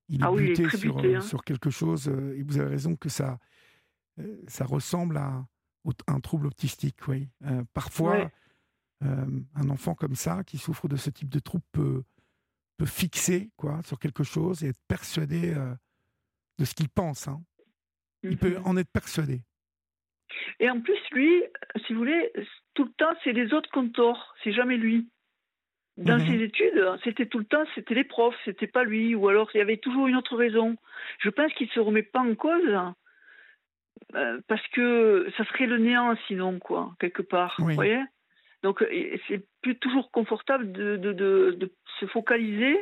il 0.10 0.22
est 0.22 0.26
ah 0.26 0.32
buté, 0.32 0.70
sur, 0.78 0.98
euh, 1.00 1.16
hein. 1.16 1.22
sur, 1.22 1.44
quelque 1.44 1.70
chose, 1.70 2.08
euh, 2.08 2.38
et 2.38 2.44
vous 2.44 2.58
avez 2.58 2.70
raison 2.70 2.96
que 2.96 3.10
ça, 3.10 3.40
euh, 4.20 4.42
ça 4.48 4.66
ressemble 4.66 5.18
à, 5.18 5.46
un 6.08 6.20
trouble 6.20 6.48
autistique, 6.48 7.08
oui. 7.08 7.30
parfois, 7.76 8.32
un 9.02 9.70
enfant 9.70 9.94
comme 9.94 10.16
ça, 10.16 10.44
qui 10.44 10.58
souffre 10.58 10.88
de 10.88 10.96
ce 10.96 11.12
type 11.12 11.30
de 11.30 11.38
trouble, 11.38 11.64
peut, 11.72 12.04
peut 12.78 12.88
fixer 12.88 13.52
quoi, 13.56 13.84
sur 13.84 14.00
quelque 14.00 14.24
chose 14.24 14.64
et 14.64 14.70
être 14.70 14.82
persuadé 14.88 15.54
de 16.58 16.66
ce 16.66 16.74
qu'il 16.74 16.90
pense. 16.90 17.28
Hein. 17.28 17.40
Il 18.24 18.40
peut 18.40 18.58
mhm. 18.58 18.66
en 18.66 18.78
être 18.78 18.90
persuadé. 18.90 19.44
Et 20.60 20.70
en 20.70 20.82
plus, 20.82 20.98
lui, 21.12 21.44
si 21.86 21.94
vous 21.94 22.00
voulez, 22.00 22.32
tout 22.74 22.86
le 22.86 22.92
temps, 22.92 23.14
c'est 23.24 23.34
les 23.34 23.54
autres 23.54 23.70
tort, 23.94 24.36
c'est 24.44 24.54
jamais 24.54 24.78
lui. 24.78 25.10
Dans 25.98 26.20
mhm. 26.20 26.28
ses 26.28 26.44
études, 26.44 26.98
c'était 27.04 27.26
tout 27.26 27.40
le 27.40 27.46
temps, 27.46 27.64
c'était 27.74 27.94
les 27.94 28.04
profs, 28.04 28.36
c'était 28.44 28.68
pas 28.68 28.84
lui, 28.84 29.16
ou 29.16 29.30
alors 29.30 29.50
il 29.54 29.60
y 29.60 29.62
avait 29.62 29.78
toujours 29.78 30.08
une 30.08 30.18
autre 30.18 30.36
raison. 30.36 30.76
Je 31.20 31.30
pense 31.30 31.54
qu'il 31.54 31.70
se 31.70 31.80
remet 31.80 32.04
pas 32.04 32.20
en 32.20 32.36
cause 32.36 32.94
euh, 34.14 34.40
parce 34.50 34.66
que 34.70 35.28
ça 35.38 35.46
serait 35.46 35.68
le 35.68 35.78
néant 35.78 36.14
sinon, 36.28 36.60
quoi, 36.60 36.94
quelque 37.00 37.22
part. 37.22 37.56
Vous 37.60 37.70
voyez 37.70 38.04
Donc 38.62 38.86
c'est 39.30 39.48
plus 39.62 39.78
toujours 39.78 40.12
confortable 40.12 40.70
de, 40.74 40.98
de, 40.98 41.14
de, 41.14 41.72
se 42.02 42.08
focaliser 42.08 42.78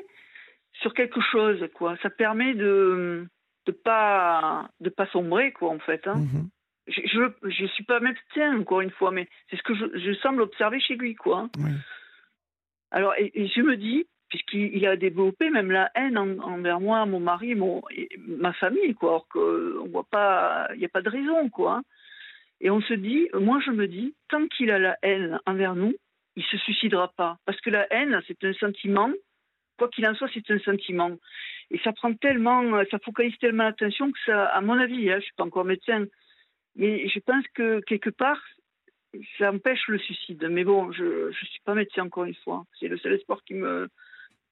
sur 0.82 0.96
quelque 0.96 1.22
chose, 1.22 1.64
quoi. 1.76 1.96
Ça 2.02 2.10
permet 2.10 2.56
de 2.56 3.28
de 3.68 3.72
pas 3.72 4.70
de 4.80 4.90
pas 4.90 5.06
sombrer, 5.08 5.52
quoi, 5.52 5.70
en 5.70 5.80
fait. 5.80 6.08
Hein. 6.08 6.16
Mhm 6.16 6.50
je 6.88 7.30
je 7.44 7.66
suis 7.68 7.84
pas 7.84 8.00
médecin 8.00 8.58
encore 8.60 8.82
une 8.82 8.92
fois, 8.92 9.12
mais 9.12 9.28
c'est 9.50 9.58
ce 9.58 9.64
que 9.64 9.76
je, 9.76 9.86
je, 10.00 10.14
semble 10.16 10.42
observer 10.42 10.80
chez 10.80 10.96
lui, 10.96 11.16
quoi. 11.16 11.50
Alors, 12.92 13.14
et, 13.18 13.48
je 13.48 13.62
me 13.62 13.76
dis, 13.76 14.06
puisqu'il 14.30 14.86
a 14.86 14.96
développé 14.96 15.50
même 15.50 15.72
la 15.72 15.92
haine 15.96 16.18
envers 16.18 16.80
moi, 16.80 17.06
mon 17.06 17.20
mari, 17.20 17.56
mon, 17.56 17.82
ma 18.18 18.54
famille, 18.54 18.94
quoi, 18.96 19.10
alors 19.10 19.28
qu'on 19.28 19.88
voit 19.90 20.08
pas, 20.10 20.68
il 20.74 20.80
n'y 20.80 20.86
a 20.86 20.90
pas 20.90 21.02
de 21.02 21.10
raison, 21.10 21.50
quoi. 21.50 21.82
Et 22.62 22.70
on 22.70 22.82
se 22.82 22.94
dit, 22.94 23.30
moi 23.34 23.60
je 23.66 23.72
me 23.72 23.88
dis, 23.88 24.16
tant 24.30 24.48
qu'il 24.48 24.72
a 24.72 24.80
la 24.80 24.98
haine 25.02 25.40
envers 25.46 25.76
nous, 25.76 25.94
il 26.36 26.44
se 26.44 26.58
suicidera 26.58 27.10
pas, 27.10 27.38
parce 27.46 27.60
que 27.62 27.70
la 27.70 27.92
haine, 27.94 28.22
c'est 28.28 28.44
un 28.44 28.54
sentiment. 28.54 29.12
Quoi 29.78 29.90
qu'il 29.90 30.08
en 30.08 30.14
soit, 30.14 30.30
c'est 30.34 30.52
un 30.52 30.60
sentiment. 30.60 31.12
Et 31.72 31.80
ça 31.80 31.94
prend 31.94 32.14
tellement, 32.14 32.64
ça 32.92 33.00
focalise 33.00 33.38
tellement 33.40 33.64
l'attention 33.64 34.12
que 34.12 34.20
ça, 34.26 34.46
à 34.46 34.62
mon 34.62 34.78
avis, 34.78 35.12
hein, 35.12 35.18
je 35.18 35.26
suis 35.26 35.34
pas 35.36 35.44
encore 35.44 35.66
médecin, 35.66 36.06
mais 36.76 37.08
je 37.08 37.20
pense 37.20 37.46
que 37.54 37.82
quelque 37.82 38.10
part, 38.10 38.42
ça 39.38 39.52
empêche 39.52 39.88
le 39.88 40.00
suicide. 40.00 40.48
Mais 40.50 40.64
bon, 40.64 40.92
je 40.92 41.28
ne 41.28 41.32
suis 41.32 41.62
pas 41.66 41.76
médecin 41.76 42.04
encore 42.04 42.26
une 42.26 42.36
fois. 42.44 42.66
C'est 42.80 42.88
le 42.88 42.98
seul 42.98 43.14
espoir 43.14 43.44
qui 43.46 43.54
me, 43.54 43.90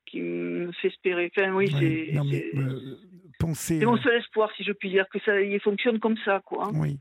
qui 0.06 0.22
me 0.22 0.72
fait 0.74 0.90
espérer. 0.90 1.32
Enfin, 1.36 1.52
oui, 1.54 1.70
c'est. 1.80 2.18
Euh, 2.18 2.98
C'est 3.56 3.86
mon 3.86 3.98
seul 3.98 4.18
espoir, 4.20 4.52
si 4.56 4.64
je 4.64 4.72
puis 4.72 4.90
dire, 4.90 5.08
que 5.10 5.20
ça 5.20 5.42
il 5.42 5.60
fonctionne 5.60 6.00
comme 6.00 6.18
ça, 6.24 6.42
quoi. 6.46 6.70
Oui. 6.74 7.00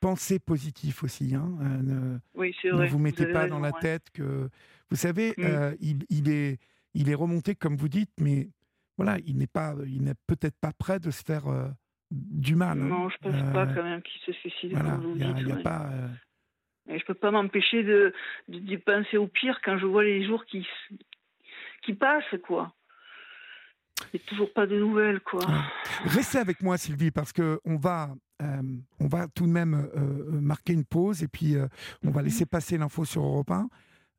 Pensez 0.00 0.38
positif 0.38 1.02
aussi. 1.02 1.34
Hein. 1.34 1.50
Euh, 1.60 1.82
ne, 1.82 2.18
oui, 2.34 2.54
c'est 2.62 2.70
vrai. 2.70 2.86
Ne 2.86 2.90
vous 2.90 2.98
mettez 2.98 3.26
pas 3.26 3.46
dans 3.48 3.60
la 3.60 3.72
tête 3.72 4.08
que. 4.14 4.48
Vous 4.88 4.96
savez, 4.96 5.34
mm. 5.36 5.44
euh, 5.44 5.74
il, 5.80 5.98
il, 6.08 6.30
est, 6.30 6.58
il 6.94 7.10
est 7.10 7.14
remonté, 7.14 7.54
comme 7.54 7.76
vous 7.76 7.88
dites, 7.88 8.10
mais 8.20 8.48
voilà, 8.96 9.18
il 9.26 9.36
n'est 9.36 9.46
pas, 9.46 9.74
il 9.86 10.02
n'est 10.02 10.14
peut-être 10.26 10.56
pas 10.60 10.72
prêt 10.72 11.00
de 11.00 11.10
se 11.10 11.22
faire 11.22 11.44
du 12.10 12.54
mal. 12.54 12.80
Hein. 12.80 12.86
Non, 12.86 13.08
je 13.08 13.16
pense 13.18 13.52
pas 13.52 13.66
euh, 13.66 13.74
quand 13.74 13.82
même 13.82 14.02
qu'il 14.02 14.20
se 14.22 14.32
suicide. 14.32 14.72
Voilà, 14.72 14.98
il 15.02 15.44
n'y 15.46 15.52
a, 15.52 15.56
pas. 15.56 15.88
Euh, 15.92 16.08
Et 16.88 16.98
je 16.98 17.04
peux 17.04 17.14
pas 17.14 17.30
m'empêcher 17.30 17.82
de, 17.82 18.12
de, 18.48 18.76
penser 18.76 19.16
au 19.16 19.26
pire 19.26 19.60
quand 19.64 19.78
je 19.78 19.86
vois 19.86 20.04
les 20.04 20.26
jours 20.26 20.44
qui, 20.44 20.66
qui 21.82 21.94
passent, 21.94 22.24
quoi. 22.46 22.72
Il 24.12 24.18
n'y 24.18 24.24
a 24.26 24.28
toujours 24.28 24.52
pas 24.52 24.66
de 24.66 24.78
nouvelles, 24.78 25.20
quoi. 25.20 25.44
Restez 26.04 26.38
avec 26.38 26.62
moi, 26.62 26.78
Sylvie, 26.78 27.10
parce 27.10 27.32
que 27.32 27.60
on 27.64 27.76
va, 27.76 28.10
euh, 28.42 28.62
on 28.98 29.06
va 29.06 29.28
tout 29.28 29.46
de 29.46 29.52
même 29.52 29.90
marquer 30.30 30.72
une 30.72 30.86
pause 30.86 31.22
et 31.22 31.28
puis 31.28 31.54
on 32.02 32.10
va 32.10 32.20
mhm. 32.20 32.26
laisser 32.26 32.46
passer 32.46 32.78
l'info 32.78 33.04
sur 33.04 33.22
Europe 33.22 33.50
1 33.50 33.68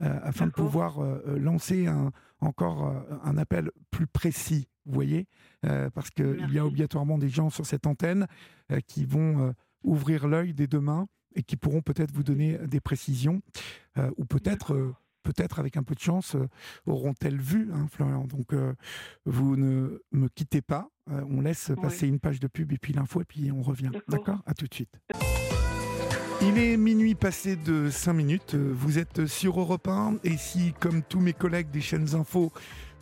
afin 0.02 0.48
de 0.48 0.52
pouvoir 0.52 1.00
lancer 1.38 1.88
un, 1.88 2.12
encore 2.40 3.06
un 3.24 3.38
appel 3.38 3.72
plus 3.92 4.08
précis 4.08 4.68
vous 4.86 4.94
voyez, 4.94 5.28
euh, 5.66 5.90
parce 5.90 6.10
qu'il 6.10 6.50
y 6.52 6.60
a 6.60 6.66
obligatoirement 6.66 7.18
des 7.18 7.30
gens 7.30 7.50
sur 7.50 7.66
cette 7.66 7.88
antenne 7.88 8.28
euh, 8.72 8.80
qui 8.88 9.06
vont 9.06 9.48
euh, 9.48 9.52
ouvrir 9.84 10.28
l'œil 10.28 10.54
dès 10.54 10.68
demain 10.68 11.08
et 11.36 11.44
qui 11.44 11.56
pourront 11.56 11.82
peut-être 11.82 12.12
vous 12.12 12.24
donner 12.24 12.58
des 12.68 12.82
précisions, 12.82 13.42
ou 14.18 14.26
peut-être 14.26 14.94
peut-être 15.24 15.60
avec 15.60 15.78
un 15.78 15.84
peu 15.84 15.96
de 15.96 16.02
chance, 16.02 16.36
auront-elles 16.86 17.40
vu, 17.40 17.70
hein, 17.72 17.88
Florian. 17.90 18.26
Donc, 18.26 18.54
vous 19.26 19.56
ne 19.56 20.04
me 20.12 20.28
quittez 20.28 20.62
pas. 20.62 20.90
on 21.08 21.40
laisse 21.40 21.72
passer 21.82 22.06
une 22.10 22.20
page 22.20 22.42
de 22.42 22.48
pub 22.48 22.74
et 22.74 22.78
puis 22.78 22.92
l'info, 22.92 23.22
et 23.22 23.26
puis 23.26 23.50
on 23.50 23.62
revient. 23.62 23.92
D'accord? 24.10 24.40
À 24.46 24.54
tout 24.54 24.68
de 24.68 24.74
suite. 24.74 25.00
Il 26.44 26.58
est 26.58 26.76
minuit 26.76 27.14
passé 27.14 27.56
de 27.56 27.92
5 27.92 28.14
minutes. 28.14 28.56
Vous 28.56 28.98
êtes 28.98 29.28
sur 29.28 29.60
Europe 29.60 29.88
1. 29.88 30.16
Et 30.24 30.38
si, 30.38 30.74
comme 30.80 31.04
tous 31.04 31.20
mes 31.20 31.34
collègues 31.34 31.70
des 31.70 31.82
chaînes 31.82 32.16
info, 32.16 32.52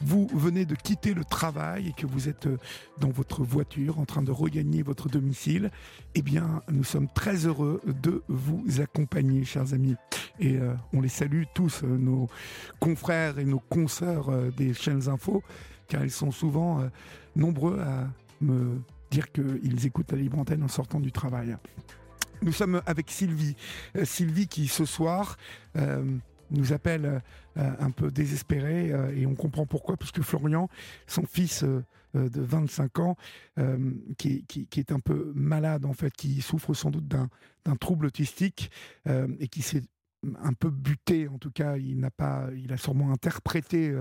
vous 0.02 0.28
venez 0.34 0.66
de 0.66 0.76
quitter 0.76 1.14
le 1.14 1.24
travail 1.24 1.88
et 1.88 1.94
que 1.94 2.06
vous 2.06 2.28
êtes 2.28 2.48
euh, 2.48 2.58
dans 3.00 3.10
votre 3.10 3.44
voiture 3.44 3.98
en 4.00 4.06
train 4.06 4.22
de 4.22 4.32
regagner 4.32 4.82
votre 4.82 5.08
domicile, 5.08 5.72
eh 6.16 6.22
bien, 6.22 6.62
nous 6.70 6.84
sommes 6.84 7.08
très 7.08 7.46
heureux 7.46 7.82
de 7.86 8.24
vous 8.28 8.64
accompagner, 8.82 9.46
chers 9.46 9.74
amis. 9.74 9.96
Et 10.40 10.58
euh, 10.58 10.74
on 10.92 11.00
les 11.00 11.10
salue 11.10 11.44
tous, 11.54 11.84
euh, 11.84 11.98
nos 11.98 12.28
confrères 12.80 13.40
et 13.40 13.46
nos 13.46 13.60
consoeurs 13.60 14.32
des 14.58 14.74
chaînes 14.74 15.08
info, 15.08 15.44
car 15.88 16.04
ils 16.04 16.12
sont 16.12 16.32
souvent 16.32 16.84
nombreux 17.36 17.80
à 17.80 18.08
me 18.42 18.82
dire 19.12 19.32
qu'ils 19.32 19.86
écoutent 19.86 20.12
la 20.12 20.18
libre 20.18 20.40
antenne 20.40 20.64
en 20.64 20.68
sortant 20.68 21.00
du 21.00 21.12
travail. 21.12 21.56
Nous 22.42 22.52
sommes 22.54 22.82
avec 22.86 23.12
Sylvie. 23.12 23.56
Sylvie 24.04 24.48
qui 24.48 24.68
ce 24.68 24.86
soir 24.86 25.38
nous 26.52 26.74
appelle 26.74 27.22
euh, 27.58 27.72
un 27.80 27.92
peu 27.92 28.12
désespéré 28.12 28.92
euh, 28.92 29.16
et 29.16 29.26
on 29.26 29.36
comprend 29.36 29.66
pourquoi, 29.66 29.98
puisque 29.98 30.22
Florian, 30.22 30.70
son 31.08 31.24
fils 31.26 31.64
euh, 31.64 31.84
de 32.14 32.42
25 32.42 33.00
ans, 33.00 33.18
qui, 34.18 34.46
est 34.78 34.92
un 34.92 35.00
peu 35.00 35.32
malade 35.36 35.86
en 35.86 35.94
fait, 35.94 36.12
qui 36.12 36.42
souffre 36.42 36.74
sans 36.74 36.90
doute 36.90 37.08
d'un 37.08 37.30
trouble 37.80 38.08
autistique 38.08 38.72
et 39.06 39.48
qui 39.48 39.62
s'est 39.62 39.84
un 40.42 40.54
peu 40.54 40.72
buté, 40.72 41.28
en 41.28 41.38
tout 41.38 41.52
cas, 41.52 41.78
il 41.78 42.00
n'a 42.00 42.10
pas, 42.10 42.50
il 42.58 42.74
a 42.74 42.78
sûrement 42.78 43.12
interprété 43.12 43.96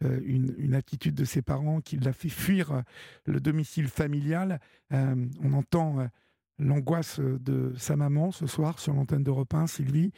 une, 0.00 0.74
attitude 0.74 1.14
de 1.14 1.24
ses 1.24 1.42
parents 1.42 1.80
qui 1.80 1.96
l'a 1.96 2.12
fait 2.12 2.28
fuir 2.28 2.82
le 3.24 3.38
domicile 3.38 3.86
familial. 3.86 4.58
on 4.90 5.52
entend 5.52 6.08
l'angoisse 6.58 7.20
de 7.20 7.72
sa 7.76 7.96
maman 7.96 8.30
ce 8.30 8.46
soir 8.46 8.78
sur 8.78 8.94
l'antenne 8.94 9.24
d'Europe 9.24 9.52
1, 9.54 9.66
Sylvie. 9.66 10.12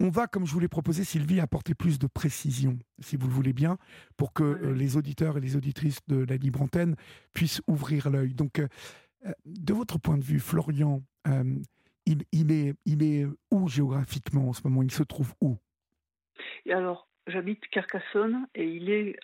On 0.00 0.10
va, 0.10 0.28
comme 0.28 0.46
je 0.46 0.52
vous 0.52 0.60
l'ai 0.60 0.68
proposé, 0.68 1.02
Sylvie, 1.02 1.40
apporter 1.40 1.74
plus 1.74 1.98
de 1.98 2.06
précision, 2.06 2.78
si 3.00 3.16
vous 3.16 3.26
le 3.26 3.32
voulez 3.32 3.52
bien, 3.52 3.78
pour 4.16 4.32
que 4.32 4.44
euh, 4.44 4.72
les 4.72 4.96
auditeurs 4.96 5.36
et 5.36 5.40
les 5.40 5.56
auditrices 5.56 5.98
de 6.06 6.24
la 6.24 6.36
libre 6.36 6.62
antenne 6.62 6.94
puissent 7.32 7.62
ouvrir 7.66 8.08
l'œil. 8.08 8.32
Donc, 8.32 8.60
euh, 8.60 8.68
euh, 9.26 9.32
de 9.44 9.74
votre 9.74 9.98
point 9.98 10.16
de 10.16 10.22
vue, 10.22 10.38
Florian, 10.38 11.02
il, 12.06 12.52
est, 12.52 12.74
il 12.86 13.02
est 13.02 13.26
où 13.50 13.68
géographiquement 13.68 14.48
en 14.48 14.52
ce 14.52 14.60
moment? 14.64 14.82
Il 14.82 14.92
se 14.92 15.02
trouve 15.02 15.34
où? 15.40 15.58
Alors, 16.70 17.07
j'habite 17.28 17.66
Carcassonne 17.68 18.46
et 18.54 18.64
il 18.64 18.90
est, 18.90 19.16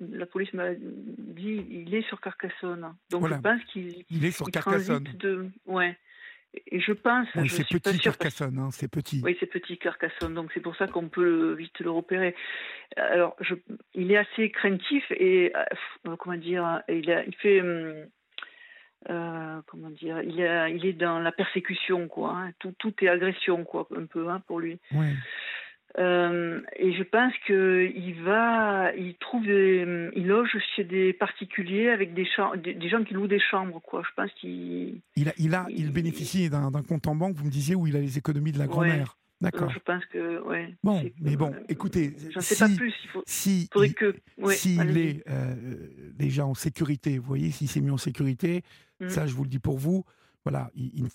la 0.00 0.26
police 0.26 0.52
m'a 0.52 0.74
dit, 0.74 1.66
il 1.70 1.94
est 1.94 2.06
sur 2.08 2.20
Carcassonne. 2.20 2.94
Donc 3.10 3.28
je 3.28 3.34
pense 3.34 3.62
qu'il 3.64 4.04
il 4.10 4.24
est 4.24 4.30
sur 4.30 4.46
Carcassonne. 4.50 5.04
De, 5.18 5.50
ouais. 5.66 5.96
Et 6.70 6.80
je 6.80 6.92
pense. 6.92 7.28
Oui, 7.34 7.48
c'est 7.48 7.68
petit 7.68 7.98
Carcassonne, 7.98 8.58
hein, 8.58 8.70
c'est 8.70 8.90
petit. 8.90 9.20
Oui, 9.22 9.36
c'est 9.38 9.46
petit 9.46 9.76
Carcassonne, 9.76 10.34
donc 10.34 10.50
c'est 10.54 10.60
pour 10.60 10.76
ça 10.76 10.86
qu'on 10.86 11.08
peut 11.08 11.52
vite 11.52 11.78
le 11.80 11.90
repérer. 11.90 12.34
Alors, 12.96 13.36
je, 13.40 13.54
il 13.94 14.10
est 14.12 14.16
assez 14.16 14.50
craintif 14.50 15.04
et 15.10 15.52
euh, 15.54 16.16
comment 16.16 16.38
dire, 16.38 16.82
il, 16.88 17.10
a, 17.10 17.24
il 17.24 17.34
fait. 17.36 17.60
Hum, 17.60 18.06
euh, 19.10 19.60
comment 19.66 19.90
dire, 19.90 20.20
il, 20.22 20.42
a, 20.42 20.68
il 20.68 20.84
est 20.84 20.92
dans 20.92 21.20
la 21.20 21.30
persécution, 21.30 22.08
quoi. 22.08 22.32
Hein. 22.36 22.52
Tout, 22.58 22.74
tout 22.78 22.92
est 23.04 23.08
agression, 23.08 23.64
quoi, 23.64 23.86
un 23.96 24.06
peu, 24.06 24.28
hein, 24.28 24.42
pour 24.46 24.58
lui. 24.58 24.78
Oui. 24.92 25.06
Euh, 25.98 26.60
et 26.76 26.92
je 26.92 27.02
pense 27.02 27.32
qu'il 27.46 28.22
va, 28.22 28.94
il 28.96 29.14
trouve, 29.16 29.44
il 29.46 30.26
loge 30.26 30.56
chez 30.76 30.84
des 30.84 31.12
particuliers 31.12 31.88
avec 31.88 32.14
des, 32.14 32.28
des, 32.62 32.88
gens 32.88 33.02
qui 33.02 33.14
louent 33.14 33.26
des 33.26 33.40
chambres, 33.40 33.80
quoi. 33.80 34.02
Je 34.08 34.14
pense 34.14 34.30
qu'il. 34.34 35.00
Il 35.16 35.28
a, 35.28 35.32
il 35.38 35.54
a, 35.54 35.66
il, 35.70 35.90
bénéficie 35.90 36.50
d'un 36.50 36.70
compte 36.88 37.06
en 37.08 37.16
banque. 37.16 37.34
Vous 37.34 37.44
me 37.44 37.50
disiez 37.50 37.74
où 37.74 37.86
il 37.86 37.96
a 37.96 38.00
les 38.00 38.16
économies 38.16 38.52
de 38.52 38.58
la 38.58 38.66
grand-mère. 38.66 39.16
D'accord. 39.40 39.70
Je 39.70 39.78
pense 39.78 40.04
que, 40.06 40.42
ouais. 40.48 40.74
Bon, 40.82 41.02
mais 41.20 41.36
bon, 41.36 41.54
écoutez, 41.68 42.14
j'en 42.30 42.40
sais 42.40 42.56
pas 42.56 42.74
plus. 42.74 42.92
Il 43.04 43.10
faut, 43.10 43.22
si, 43.26 43.68
faudrait 43.72 43.90
que, 43.90 44.14
s'il 44.50 44.98
est 44.98 45.22
euh, 45.28 45.54
déjà 46.14 46.44
en 46.44 46.54
sécurité, 46.54 47.18
vous 47.18 47.26
voyez, 47.26 47.50
s'il 47.52 47.68
s'est 47.68 47.80
mis 47.80 47.90
en 47.90 47.98
sécurité, 47.98 48.62
mmh. 49.00 49.08
ça, 49.08 49.26
je 49.26 49.34
vous 49.34 49.44
le 49.44 49.48
dis 49.48 49.60
pour 49.60 49.78
vous. 49.78 50.04
Voilà, 50.44 50.70
il, 50.74 51.06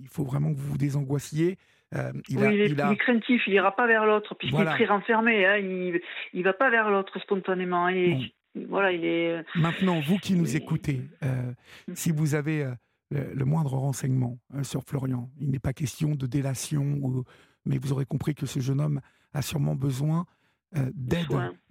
il 0.00 0.08
faut 0.08 0.24
vraiment 0.24 0.52
que 0.52 0.58
vous 0.58 0.72
vous 0.72 0.78
désangoissiez. 0.78 1.58
Euh, 1.94 2.12
il, 2.28 2.38
oui, 2.38 2.54
il, 2.54 2.80
est, 2.80 2.96
craintif, 2.96 3.42
il 3.46 3.54
ira 3.54 3.74
pas 3.74 3.86
vers 3.86 4.06
l'autre, 4.06 4.34
puisqu'il 4.34 4.60
est 4.60 4.64
très 4.64 4.86
renfermé. 4.86 5.46
Hein, 5.46 5.56
il, 5.58 6.00
il 6.32 6.42
va 6.42 6.52
pas 6.52 6.70
vers 6.70 6.90
l'autre 6.90 7.18
spontanément. 7.20 7.88
Et 7.88 8.34
voilà, 8.68 8.92
il 8.92 9.04
est. 9.04 9.30
Euh, 9.30 9.42
Maintenant, 9.56 10.00
vous 10.00 10.16
qui 10.18 10.34
nous 10.34 10.56
écoutez, 10.56 11.02
euh, 11.22 11.52
mm. 11.88 11.94
si 11.94 12.10
vous 12.10 12.34
avez 12.34 12.66
le, 13.10 13.44
moindre 13.44 13.74
renseignement 13.74 14.38
sur 14.62 14.82
Florian, 14.84 15.28
il 15.40 15.50
n'est 15.50 15.58
pas 15.58 15.72
question 15.72 16.14
de 16.14 16.26
délation, 16.26 17.24
mais 17.66 17.78
vous 17.78 17.92
aurez 17.92 18.06
compris 18.06 18.34
que 18.34 18.46
ce 18.46 18.60
jeune 18.60 18.80
homme 18.80 19.00
a 19.34 19.42
sûrement 19.42 19.74
besoin 19.74 20.26
euh, 20.74 20.90
d'aide 20.94 21.26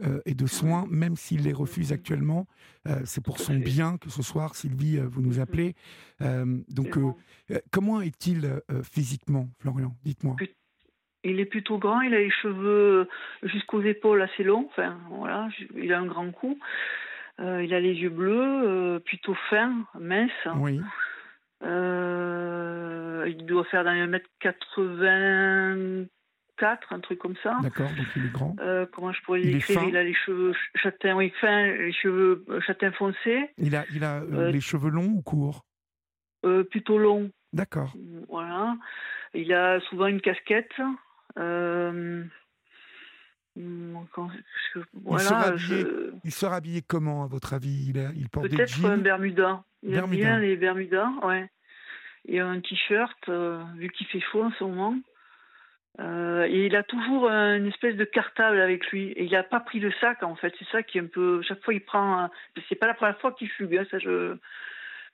euh, 0.06 0.22
et 0.28 0.36
de 0.36 0.46
soins, 0.46 0.86
même 0.92 1.16
s'il 1.16 1.42
les 1.44 1.54
refuse 1.54 1.92
actuellement. 1.92 2.46
Euh, 2.88 3.00
c'est 3.04 3.24
pour 3.24 3.40
son 3.40 3.56
bien 3.56 3.98
que 3.98 4.12
ce 4.12 4.22
soir, 4.22 4.54
Sylvie, 4.54 5.00
vous 5.00 5.24
nous 5.24 5.38
mm-hmm. 5.38 5.42
appelez. 5.42 5.74
donc, 6.70 7.00
comment 7.72 8.02
est-il 8.02 8.62
physiquement, 8.84 9.50
Florian? 9.60 9.96
Dites-moi. 10.04 10.36
Il 11.24 11.40
est 11.40 11.46
plutôt 11.46 11.80
grand, 11.80 12.02
il 12.02 12.14
a 12.14 12.20
les 12.20 12.32
cheveux 12.32 13.08
jusqu'aux 13.44 13.82
épaules 13.82 14.22
assez 14.22 14.44
longs, 14.44 14.68
enfin 14.70 15.00
voilà, 15.12 15.50
il 15.76 15.94
a 15.94 16.00
un 16.00 16.08
grand 16.08 16.32
cou, 16.32 16.58
il 17.40 17.74
a 17.74 17.80
les 17.80 17.94
yeux 17.94 18.10
bleus, 18.10 19.02
plutôt 19.06 19.36
fins, 19.50 19.86
minces. 20.00 20.32
Oui. 20.58 20.80
Il 21.64 23.46
doit 23.46 23.66
faire 23.66 23.84
dans 23.84 23.94
les 23.94 24.06
1m80 24.06 26.08
4, 26.62 26.94
un 26.94 27.00
truc 27.00 27.18
comme 27.18 27.36
ça. 27.42 27.58
D'accord, 27.64 27.90
donc 27.90 28.06
il 28.16 28.28
est 28.28 28.32
grand. 28.32 28.56
Euh, 28.60 28.86
comment 28.94 29.12
je 29.12 29.22
pourrais 29.24 29.40
l'écrire 29.40 29.82
il, 29.82 29.90
il 29.90 29.98
a 29.98 30.04
les 30.04 30.14
cheveux 30.14 30.54
châtains, 30.76 31.16
oui, 31.16 31.34
fins, 31.42 31.66
les 31.66 31.92
cheveux 31.92 32.46
euh, 32.50 32.62
châtains 32.62 32.92
foncés. 32.92 33.50
Il 33.58 33.76
a, 33.76 33.84
il 33.92 34.04
a 34.04 34.22
euh, 34.22 34.52
les 34.52 34.62
cheveux 34.62 34.92
longs 34.92 35.10
ou 35.10 35.24
courts 35.24 35.66
Plutôt 36.70 37.00
longs. 37.00 37.32
D'accord. 37.52 37.94
Voilà. 38.30 38.76
Il 39.34 39.54
a 39.54 39.80
souvent 39.90 40.06
une 40.08 40.22
casquette. 40.22 40.74
Il, 41.38 42.30
sera 46.30 46.56
habillé, 46.56 46.82
comment, 46.82 47.24
à 47.24 47.28
votre 47.28 47.54
avis? 47.54 47.92
Il, 48.16 48.30
porte 48.30 48.50
Peut-être 48.50 48.86
un 48.86 48.98
Bermuda. 48.98 49.64
Il 49.84 49.92
Bermuda. 49.92 50.22
aime 50.22 50.30
bien 50.30 50.40
les 50.40 50.56
Bermudas, 50.56 51.12
ouais. 51.24 51.50
Et 52.28 52.40
un 52.40 52.60
t-shirt, 52.60 53.30
vu 53.78 53.90
qu'il 53.90 54.08
fait 54.08 54.22
chaud 54.32 54.44
en 54.44 54.52
ce 54.52 54.64
moment. 54.64 54.96
Euh, 56.00 56.48
et 56.48 56.68
il 56.68 56.76
a 56.76 56.84
toujours 56.84 57.30
une 57.30 57.68
espèce 57.68 57.96
de 57.96 58.06
cartable 58.06 58.60
avec 58.60 58.88
lui. 58.88 59.12
Et 59.12 59.26
il 59.26 59.32
n'a 59.32 59.44
pas 59.44 59.60
pris 59.60 59.80
le 59.80 59.92
sac, 60.00 60.24
en 60.24 60.36
fait. 60.36 60.54
C'est 60.58 60.68
ça 60.70 60.84
qui 60.84 60.98
est 60.98 61.02
un 61.02 61.08
peu. 61.08 61.42
Chaque 61.42 61.62
fois, 61.64 61.74
il 61.74 61.82
prend. 61.82 62.30
C'est 62.70 62.76
pas 62.76 62.88
la 62.88 62.94
première 62.94 63.20
fois 63.20 63.34
qu'il 63.34 63.50
fugue, 63.50 63.78
hein, 63.78 63.86
ça 63.92 64.00
je. 64.00 64.36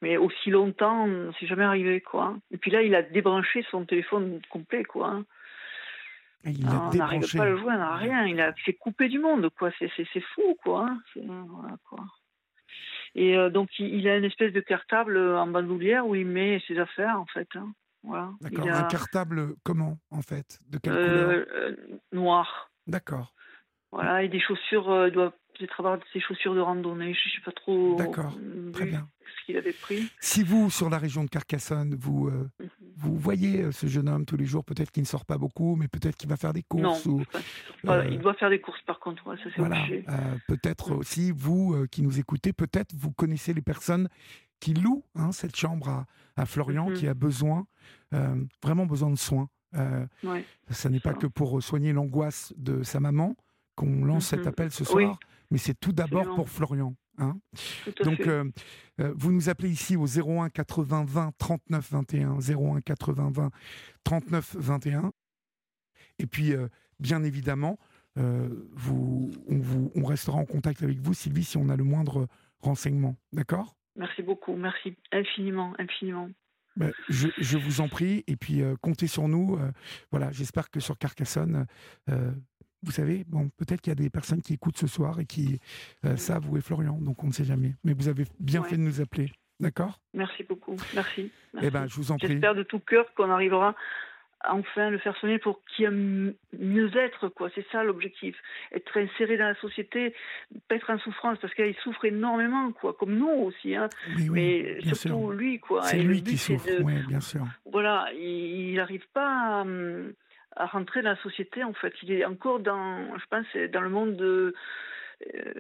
Mais 0.04 0.18
aussi 0.18 0.52
longtemps, 0.52 1.10
c'est 1.40 1.48
jamais 1.48 1.64
arrivé, 1.64 2.02
quoi. 2.02 2.38
Et 2.52 2.58
puis 2.58 2.70
là, 2.70 2.84
il 2.84 2.94
a 2.94 3.02
débranché 3.02 3.66
son 3.72 3.84
téléphone 3.84 4.40
complet, 4.50 4.84
quoi. 4.84 5.08
Hein. 5.08 5.26
Il 6.46 6.66
on 6.68 6.96
n'arrive 6.96 7.36
pas 7.36 7.44
à 7.44 7.50
le 7.50 7.58
joindre, 7.58 7.94
rien. 7.96 8.26
Il 8.26 8.40
a 8.40 8.54
s'est 8.64 8.74
coupé 8.74 9.10
du 9.10 9.18
monde, 9.18 9.50
quoi. 9.58 9.72
C'est 9.80 10.20
fou, 10.36 10.56
quoi. 10.64 10.88
Hein. 10.88 11.02
Voilà, 11.48 11.76
quoi. 11.90 12.06
Et 13.16 13.36
euh, 13.36 13.50
donc, 13.50 13.70
il, 13.80 14.08
a 14.08 14.18
une 14.18 14.26
espèce 14.26 14.54
de 14.54 14.60
cartable 14.60 15.18
en 15.18 15.48
bandoulière 15.48 16.06
où 16.06 16.14
il 16.14 16.28
met 16.28 16.62
ses 16.68 16.78
affaires, 16.78 17.20
en 17.20 17.26
fait. 17.26 17.48
Hein. 17.56 17.74
Voilà. 18.08 18.32
D'accord. 18.42 18.68
Un 18.70 18.84
cartable 18.84 19.56
comment, 19.64 19.98
en 20.12 20.22
fait? 20.22 20.60
De 20.70 20.78
quelle 20.78 20.94
couleur? 20.94 21.30
euh, 21.30 21.46
euh, 21.54 21.76
Noir. 22.14 22.72
D'accord. 22.88 23.34
Voilà, 23.92 24.24
et 24.24 24.30
des 24.30 24.40
chaussures, 24.40 25.08
il 25.08 25.14
doit 25.14 25.32
peut-être 25.58 25.80
avoir 25.80 25.98
ses 26.14 26.20
chaussures 26.20 26.54
de 26.54 26.60
randonnée, 26.60 27.14
je 27.14 27.30
ne 27.30 27.34
sais 27.34 27.42
pas 27.44 27.52
trop. 27.52 27.96
D'accord, 27.96 28.38
très 28.74 28.86
bien. 28.86 29.08
Ce 29.40 29.46
qu'il 29.46 29.58
avait 29.58 29.74
pris. 29.74 30.10
Si 30.20 30.44
vous, 30.44 30.70
sur 30.70 30.90
la 30.90 30.98
région 30.98 31.24
de 31.24 31.30
Carcassonne, 31.30 31.96
vous, 31.96 32.30
mhm. 32.30 32.50
vous 32.98 33.18
voyez 33.18 33.72
ce 33.72 33.88
jeune 33.88 34.08
homme 34.10 34.26
tous 34.26 34.38
les 34.38 34.46
jours, 34.46 34.64
peut-être 34.64 34.92
qu'il 34.92 35.04
ne 35.04 35.08
sort 35.08 35.26
pas 35.26 35.38
beaucoup, 35.38 35.76
mais 35.76 35.88
peut-être 35.88 36.16
qu'il 36.16 36.30
va 36.30 36.38
faire 36.38 36.54
des 36.54 36.64
courses. 36.64 37.06
Non, 37.06 37.24
il 38.10 38.20
doit 38.20 38.34
faire 38.36 38.50
des 38.50 38.60
courses 38.62 38.82
par 38.82 39.00
contre, 39.00 39.24
ça 39.38 39.44
c'est 39.44 39.58
voilà. 39.58 39.86
peut-être 40.48 40.92
mhm. 40.92 40.98
aussi, 40.98 41.32
vous 41.32 41.88
qui 41.92 42.04
nous 42.04 42.20
écoutez, 42.20 42.54
peut-être 42.54 42.94
vous 42.96 43.12
connaissez 43.12 43.54
les 43.54 43.62
personnes 43.62 44.10
qui 44.60 44.74
louent 44.74 45.04
hein, 45.16 45.32
cette 45.32 45.56
chambre 45.56 45.90
à, 45.90 46.06
à 46.36 46.46
Florian, 46.46 46.90
mhm. 46.90 46.96
qui 46.96 47.08
a 47.08 47.14
besoin, 47.14 47.68
vraiment 48.12 48.86
besoin 48.86 49.10
de 49.10 49.18
soins. 49.18 49.50
Euh, 49.76 50.06
ça 50.70 50.90
n'est 50.90 51.00
pas 51.00 51.14
que 51.14 51.28
pour 51.28 51.62
soigner 51.62 51.94
l'angoisse 51.94 52.54
de 52.58 52.84
sa 52.84 53.00
maman 53.00 53.36
qu'on 53.76 54.06
lance 54.06 54.28
cet 54.28 54.42
mhm. 54.42 54.48
appel 54.48 54.72
ce 54.72 54.84
soir, 54.84 55.20
mais 55.52 55.58
c'est 55.58 55.80
tout 55.80 55.92
d'abord 55.92 56.36
pour 56.36 56.50
Florian. 56.50 56.96
Hein 57.20 57.40
Donc, 58.04 58.22
euh, 58.22 58.44
euh, 59.00 59.14
vous 59.16 59.32
nous 59.32 59.50
appelez 59.50 59.70
ici 59.70 59.96
au 59.96 60.06
01 60.06 60.50
80 60.50 61.06
20 61.06 61.32
39 61.38 61.92
21, 61.92 62.38
01 62.40 62.82
80 62.82 63.32
20 63.32 63.52
39 64.04 64.56
21. 64.56 65.12
Et 66.20 66.26
puis, 66.26 66.54
bien 67.00 67.24
évidemment, 67.24 67.78
vous, 68.16 69.32
on, 69.48 69.60
vous, 69.60 69.92
on 69.96 70.04
restera 70.04 70.38
en 70.38 70.46
contact 70.46 70.82
avec 70.82 71.00
vous, 71.00 71.14
Sylvie, 71.14 71.44
si 71.44 71.58
on 71.58 71.70
a 71.70 71.76
le 71.76 71.84
moindre 71.84 72.28
renseignement. 72.60 73.16
D'accord? 73.34 73.76
Merci 73.96 74.24
beaucoup, 74.24 74.56
merci 74.56 74.96
infiniment, 75.12 75.76
infiniment. 75.78 76.30
Ben, 76.78 76.94
je, 77.10 77.58
vous 77.58 77.82
en 77.82 77.88
prie, 77.88 78.24
et 78.28 78.36
puis 78.36 78.62
euh, 78.62 78.76
comptez 78.80 79.08
sur 79.08 79.28
nous. 79.28 79.58
Euh, 79.58 79.72
voilà, 80.12 80.32
j'espère 80.32 80.70
que 80.70 80.80
sur 80.80 80.98
Carcassonne, 80.98 81.66
euh, 82.10 82.32
vous 82.84 82.92
savez, 82.92 83.24
bon, 83.28 83.50
peut-être 83.58 83.82
qu'il 83.82 83.90
y 83.90 83.94
a 83.94 83.96
des 83.96 84.12
personnes 84.12 84.44
qui 84.44 84.54
écoutent 84.54 84.78
ce 84.78 84.86
soir 84.86 85.20
et 85.20 85.26
qui 85.26 85.60
savent 86.16 86.48
où 86.48 86.56
est 86.56 86.62
Florian, 86.62 87.00
donc 87.02 87.24
on 87.24 87.28
ne 87.28 87.32
sait 87.32 87.44
jamais. 87.44 87.74
Mais 87.84 87.94
vous 87.94 88.08
avez 88.08 88.26
bien 88.40 88.62
fait 88.62 88.78
de 88.78 88.82
nous 88.82 89.02
appeler, 89.02 89.32
d'accord? 89.60 90.00
Merci 90.14 90.44
beaucoup, 90.44 90.76
merci. 90.94 91.32
Eh 91.62 91.72
ben, 91.72 91.88
je 91.88 91.96
vous 91.96 92.12
en 92.12 92.18
prie. 92.18 92.28
J'espère 92.28 92.54
de 92.54 92.62
tout 92.62 92.80
cœur 92.80 93.12
qu'on 93.16 93.32
arrivera 93.32 93.76
enfin 94.46 94.90
le 94.90 94.98
faire 95.00 95.18
sonner 95.18 95.40
pour 95.40 95.62
qu'il 95.66 95.86
y 95.86 95.88
ait 95.88 96.36
mieux 96.60 96.96
être, 96.96 97.30
quoi. 97.30 97.50
C'est 97.56 97.66
ça 97.72 97.84
l'objectif. 97.84 98.36
Être 98.72 98.98
inséré 98.98 99.38
dans 99.38 99.48
la 99.48 99.56
société, 99.56 100.14
pas 100.68 100.76
être 100.76 100.90
en 100.90 101.00
souffrance, 101.00 101.38
parce 101.40 101.54
qu'il 101.54 101.76
souffre 101.76 102.06
énormément, 102.06 102.72
quoi, 102.72 102.94
comme 102.94 103.16
nous 103.16 103.28
aussi, 103.28 103.76
hein. 103.76 103.90
Mais 104.30 104.80
surtout 104.82 105.32
lui, 105.32 105.60
quoi. 105.60 105.84
C'est 105.84 105.98
lui 105.98 106.24
qui 106.24 106.38
souffre, 106.38 106.68
oui, 106.82 106.94
bien 107.08 107.20
sûr. 107.20 107.46
Voilà, 107.72 108.08
il 108.14 108.76
n'arrive 108.76 109.08
pas 109.14 109.66
à, 110.56 110.66
rentrer 110.66 111.02
dans 111.02 111.12
la 111.12 111.22
société, 111.22 111.64
en 111.64 111.74
fait. 111.74 111.94
Il 112.04 112.12
est 112.12 112.26
encore 112.26 112.60
dans, 112.60 113.18
je 113.18 113.26
pense, 113.30 113.46
dans 113.72 113.82
le 113.82 113.90
monde 113.90 114.16
de. 114.16 114.54
Euh, 115.34 115.54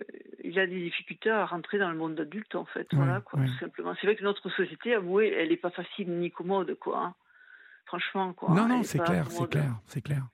il 0.44 0.60
a 0.60 0.68
des 0.68 0.80
difficultés 0.80 1.32
à 1.32 1.44
rentrer 1.48 1.80
dans 1.80 1.90
le 1.90 1.98
monde 1.98 2.20
adulte, 2.20 2.54
en 2.54 2.66
fait. 2.66 2.88
voilà, 2.92 3.22
quoi, 3.22 3.40
tout 3.40 3.60
simplement. 3.60 3.96
C'est 4.00 4.06
vrai 4.06 4.16
que 4.16 4.24
notre 4.24 4.50
société, 4.52 4.94
avouez, 4.94 5.34
elle 5.34 5.50
n'est 5.50 5.58
pas 5.58 5.72
facile 5.72 6.12
ni 6.20 6.30
commode, 6.30 6.76
quoi. 6.76 7.00
Hein 7.00 7.16
franchement. 7.88 8.34
Quoi. 8.34 8.54
Non, 8.54 8.67
non, 8.67 8.84
c'est 8.84 9.00
clair, 9.00 9.32
c'est 9.32 9.50
clair, 9.50 9.73
c'est 9.86 10.02
clair. 10.02 10.28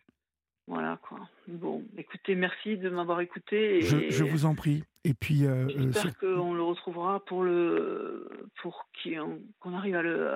Voilà, 0.67 0.97
quoi. 1.01 1.19
Bon, 1.47 1.83
écoutez, 1.97 2.35
merci 2.35 2.77
de 2.77 2.89
m'avoir 2.89 3.19
écouté. 3.21 3.81
je, 3.81 4.23
vous 4.23 4.45
en 4.45 4.55
prie. 4.55 4.83
Et 5.03 5.13
puis, 5.13 5.45
euh, 5.45 5.65
euh 5.65 5.91
j'espère 5.91 6.17
qu'on 6.17 6.53
le 6.53 6.63
retrouvera 6.63 7.23
pour 7.25 7.43
le, 7.43 8.49
pour 8.61 8.87
qu'on 9.03 9.73
arrive 9.73 9.95
à 9.95 10.01
le, 10.01 10.33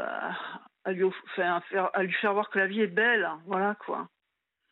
à, 0.83 0.91
lui, 0.91 1.09
faire, 1.35 1.61
à 1.93 2.03
lui 2.03 2.13
faire 2.13 2.33
voir 2.33 2.49
que 2.49 2.59
la 2.59 2.67
vie 2.67 2.81
est 2.81 2.87
belle. 2.87 3.27
Voilà, 3.45 3.75
quoi. 3.85 4.09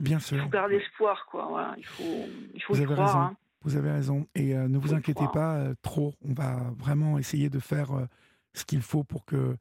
Bien 0.02 0.20
sûr. 0.20 0.38
Il 0.38 0.44
faut 0.44 0.50
garder 0.50 0.76
espoir, 0.76 1.26
quoi. 1.28 1.48
Voilà, 1.50 1.74
il 1.78 1.86
faut, 1.86 2.26
il 2.54 2.62
faut 2.62 2.74
vous 2.74 2.82
avez 2.82 2.94
croire. 2.94 3.08
Raison. 3.08 3.20
Hein. 3.20 3.38
Vous 3.62 3.78
avez 3.78 3.92
raison. 3.92 4.28
Et 4.36 4.54
euh, 4.56 4.68
ne 4.68 4.78
vous 4.78 4.94
inquiétez 4.94 5.26
pas 5.32 5.56
euh, 5.56 5.74
trop. 5.82 6.14
On 6.28 6.34
va 6.34 6.58
vraiment 6.78 7.18
essayer 7.18 7.50
de 7.50 7.60
faire 7.60 7.92
ce 8.54 8.66
qu'il 8.66 8.82
faut 8.82 9.06
pour 9.06 9.24
que 9.24 9.56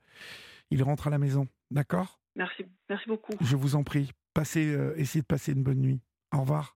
il 0.70 0.82
rentre 0.82 1.06
à 1.06 1.10
la 1.10 1.18
maison. 1.18 1.46
D'accord? 1.70 2.18
Merci, 2.36 2.64
merci 2.88 3.08
beaucoup. 3.08 3.32
Je 3.40 3.56
vous 3.56 3.76
en 3.76 3.84
prie. 3.84 4.10
Passez, 4.32 4.66
euh, 4.66 4.94
essayez 4.96 5.22
de 5.22 5.26
passer 5.26 5.52
une 5.52 5.62
bonne 5.62 5.80
nuit. 5.80 6.00
Au 6.32 6.40
revoir. 6.40 6.72